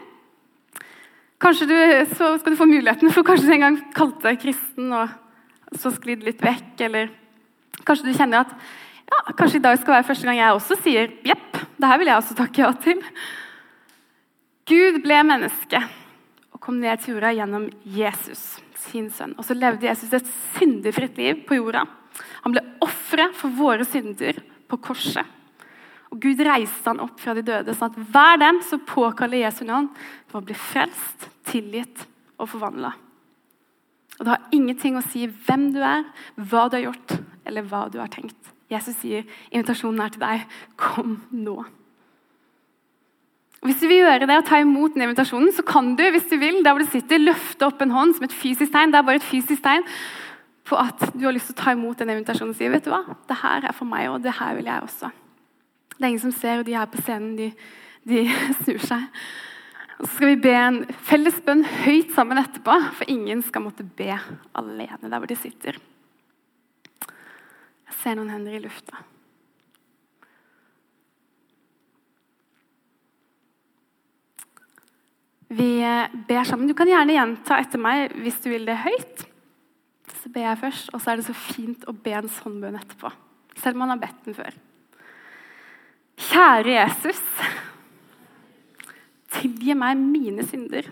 Kanskje 1.38 1.67
du, 1.69 1.76
så 2.17 2.32
skal 2.39 2.54
du 2.54 2.58
få 2.58 2.65
muligheten, 2.65 3.12
for 3.13 3.26
kanskje 3.26 3.45
du 3.45 3.54
en 3.54 3.62
gang 3.62 3.76
kalte 3.93 4.26
deg 4.26 4.39
kristen 4.41 4.89
og 4.89 5.12
så 5.75 5.91
sklidd 5.95 6.23
litt 6.25 6.43
vekk. 6.43 6.73
Eller 6.88 7.12
kanskje 7.84 8.10
du 8.10 8.17
kjenner 8.17 8.45
at 8.45 8.53
ja, 9.08 9.21
kanskje 9.39 9.62
i 9.62 9.63
dag 9.63 9.77
skal 9.80 9.97
være 9.97 10.08
første 10.10 10.27
gang 10.27 10.39
jeg 10.39 10.56
også 10.56 10.77
sier 10.84 11.13
jepp, 11.27 11.62
det 11.77 11.89
her 11.89 12.01
vil 12.01 12.10
jeg 12.12 12.19
også 12.19 12.36
takke 12.38 12.63
ja 12.63 12.71
til. 12.84 13.03
Gud 14.67 14.99
ble 15.03 15.21
menneske 15.23 15.80
og 16.51 16.60
kom 16.63 16.82
ned 16.82 16.99
til 16.99 17.15
jorda 17.15 17.32
gjennom 17.38 17.69
Jesus, 17.95 18.58
sin 18.89 19.08
sønn. 19.13 19.36
Og 19.39 19.47
så 19.47 19.56
levde 19.56 19.88
Jesus 19.88 20.12
et 20.17 20.27
syndefritt 20.58 21.15
liv 21.19 21.45
på 21.47 21.60
jorda. 21.60 21.86
Han 22.43 22.56
ble 22.56 22.65
offeret 22.84 23.36
for 23.38 23.53
våre 23.56 23.88
synder 23.88 24.41
på 24.67 24.80
korset. 24.84 25.23
Og 26.12 26.19
Gud 26.23 26.39
reiste 26.43 26.88
han 26.88 27.01
opp 27.03 27.19
fra 27.19 27.36
de 27.36 27.43
døde, 27.47 27.75
sånn 27.75 27.91
at 27.91 28.12
hver 28.12 28.39
den 28.43 28.62
som 28.65 28.84
påkaller 28.88 29.43
Jesu 29.43 29.65
navn, 29.67 29.89
får 30.32 30.45
bli 30.47 30.56
frelst, 30.58 31.27
tilgitt 31.47 32.08
og 32.39 32.49
forvandla. 32.51 32.93
Og 34.17 34.25
Det 34.25 34.34
har 34.34 34.53
ingenting 34.56 34.97
å 34.97 35.06
si 35.06 35.25
hvem 35.27 35.71
du 35.75 35.82
er, 35.86 36.06
hva 36.36 36.67
du 36.67 36.77
har 36.80 36.88
gjort, 36.89 37.17
eller 37.45 37.65
hva 37.69 37.86
du 37.93 37.99
har 38.01 38.12
tenkt. 38.12 38.53
Jesus 38.71 38.97
sier 38.99 39.27
invitasjonen 39.53 40.01
er 40.03 40.13
til 40.13 40.23
deg. 40.23 40.56
Kom 40.80 41.19
nå. 41.32 41.58
Hvis 43.65 43.80
du 43.82 43.88
vil 43.89 44.03
gjøre 44.03 44.27
det 44.30 44.38
og 44.38 44.45
ta 44.47 44.60
imot 44.62 44.95
den 44.95 45.08
invitasjonen, 45.08 45.49
så 45.56 45.63
kan 45.65 45.95
du 45.97 46.03
hvis 46.13 46.27
du 46.30 46.38
vil, 46.41 46.62
der 46.63 46.75
hvor 46.75 46.84
du 46.84 46.91
sitter, 46.91 47.21
løfte 47.21 47.67
opp 47.67 47.82
en 47.82 47.93
hånd 47.93 48.15
som 48.17 48.27
et 48.27 48.36
fysisk 48.36 48.73
tegn. 48.73 48.93
Det 48.93 48.99
er 48.99 49.08
bare 49.08 49.21
et 49.21 49.27
fysisk 49.27 49.63
tegn 49.65 49.86
på 50.67 50.77
at 50.77 50.99
du 51.15 51.23
har 51.25 51.34
lyst 51.36 51.49
til 51.51 51.56
å 51.56 51.62
ta 51.62 51.73
imot 51.73 51.99
den 52.01 52.12
invitasjonen 52.12 52.51
og 52.51 52.60
si 52.60 52.67
vet 52.69 52.86
du 52.86 52.91
hva, 52.91 53.01
det 53.30 53.39
her 53.39 53.69
er 53.69 53.75
for 53.75 53.88
meg, 53.88 54.10
og 54.12 54.19
det 54.25 54.36
her 54.36 54.58
vil 54.58 54.67
jeg 54.67 54.84
også. 54.84 55.10
Det 55.95 56.03
er 56.03 56.12
ingen 56.12 56.25
som 56.25 56.34
ser, 56.36 56.60
og 56.60 56.67
de 56.67 56.75
her 56.77 56.89
på 56.91 57.01
scenen 57.01 57.38
de, 57.39 57.47
de 58.08 58.25
snur 58.62 58.84
seg. 58.84 59.08
Så 59.98 60.08
skal 60.14 60.36
vi 60.36 60.42
be 60.46 60.54
en 60.54 60.84
felles 61.08 61.38
bønn 61.42 61.64
høyt 61.66 62.12
sammen 62.14 62.38
etterpå, 62.38 62.76
for 63.00 63.10
ingen 63.10 63.42
skal 63.46 63.64
måtte 63.66 63.86
be 63.98 64.12
alene 64.58 65.10
der 65.10 65.18
hvor 65.18 65.30
de 65.30 65.38
sitter. 65.40 65.80
Jeg 67.88 67.98
ser 68.04 68.18
noen 68.20 68.30
hender 68.30 68.60
i 68.60 68.62
lufta. 68.62 69.02
Vi 75.48 75.72
ber 76.28 76.44
sammen. 76.44 76.68
Du 76.68 76.76
kan 76.78 76.90
gjerne 76.92 77.16
gjenta 77.16 77.58
etter 77.64 77.82
meg 77.82 78.14
hvis 78.22 78.38
du 78.44 78.50
vil 78.52 78.68
det 78.68 78.78
høyt. 78.84 79.24
Så 80.20 80.32
ber 80.34 80.44
jeg 80.50 80.60
først, 80.60 80.92
og 80.92 81.02
så 81.02 81.14
er 81.14 81.20
det 81.20 81.28
så 81.30 81.38
fint 81.38 81.88
å 81.88 81.96
be 81.96 82.14
en 82.20 82.30
sånn 82.38 82.60
bønn 82.62 82.78
etterpå. 82.78 83.10
Selv 83.58 83.78
om 83.78 83.86
man 83.86 83.96
har 83.96 84.02
bedt 84.02 84.28
den 84.28 84.38
før. 84.38 84.60
Kjære 86.28 86.76
Jesus. 86.76 87.24
Tilgi 89.38 89.76
meg 89.78 90.00
mine 90.02 90.45
synder. 90.47 90.88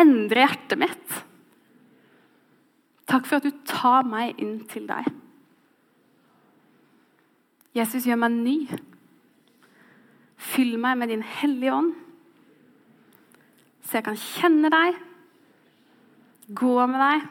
Endre 0.00 0.44
hjertet 0.46 0.80
mitt. 0.80 1.16
Takk 3.10 3.26
for 3.26 3.40
at 3.40 3.48
du 3.48 3.64
tar 3.66 4.06
meg 4.06 4.38
inn 4.40 4.60
til 4.70 4.86
deg. 4.88 5.08
Jesus, 7.74 8.06
gjør 8.06 8.22
meg 8.22 8.38
ny. 8.38 8.56
Fyll 10.40 10.78
meg 10.80 10.98
med 10.98 11.12
din 11.12 11.26
hellige 11.26 11.74
ånd 11.74 11.98
så 13.90 13.98
jeg 13.98 14.06
kan 14.06 14.18
kjenne 14.22 14.68
deg, 14.70 14.98
gå 16.54 16.74
med 16.86 17.00
deg 17.02 17.24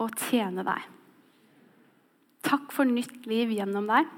og 0.00 0.14
tjene 0.24 0.64
deg. 0.64 0.86
Takk 2.48 2.72
for 2.72 2.88
nytt 2.88 3.26
liv 3.28 3.52
gjennom 3.52 3.84
deg. 3.90 4.08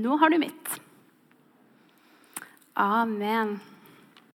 Nå 0.00 0.16
har 0.22 0.32
du 0.32 0.38
mitt. 0.40 0.72
Amen. 2.80 3.60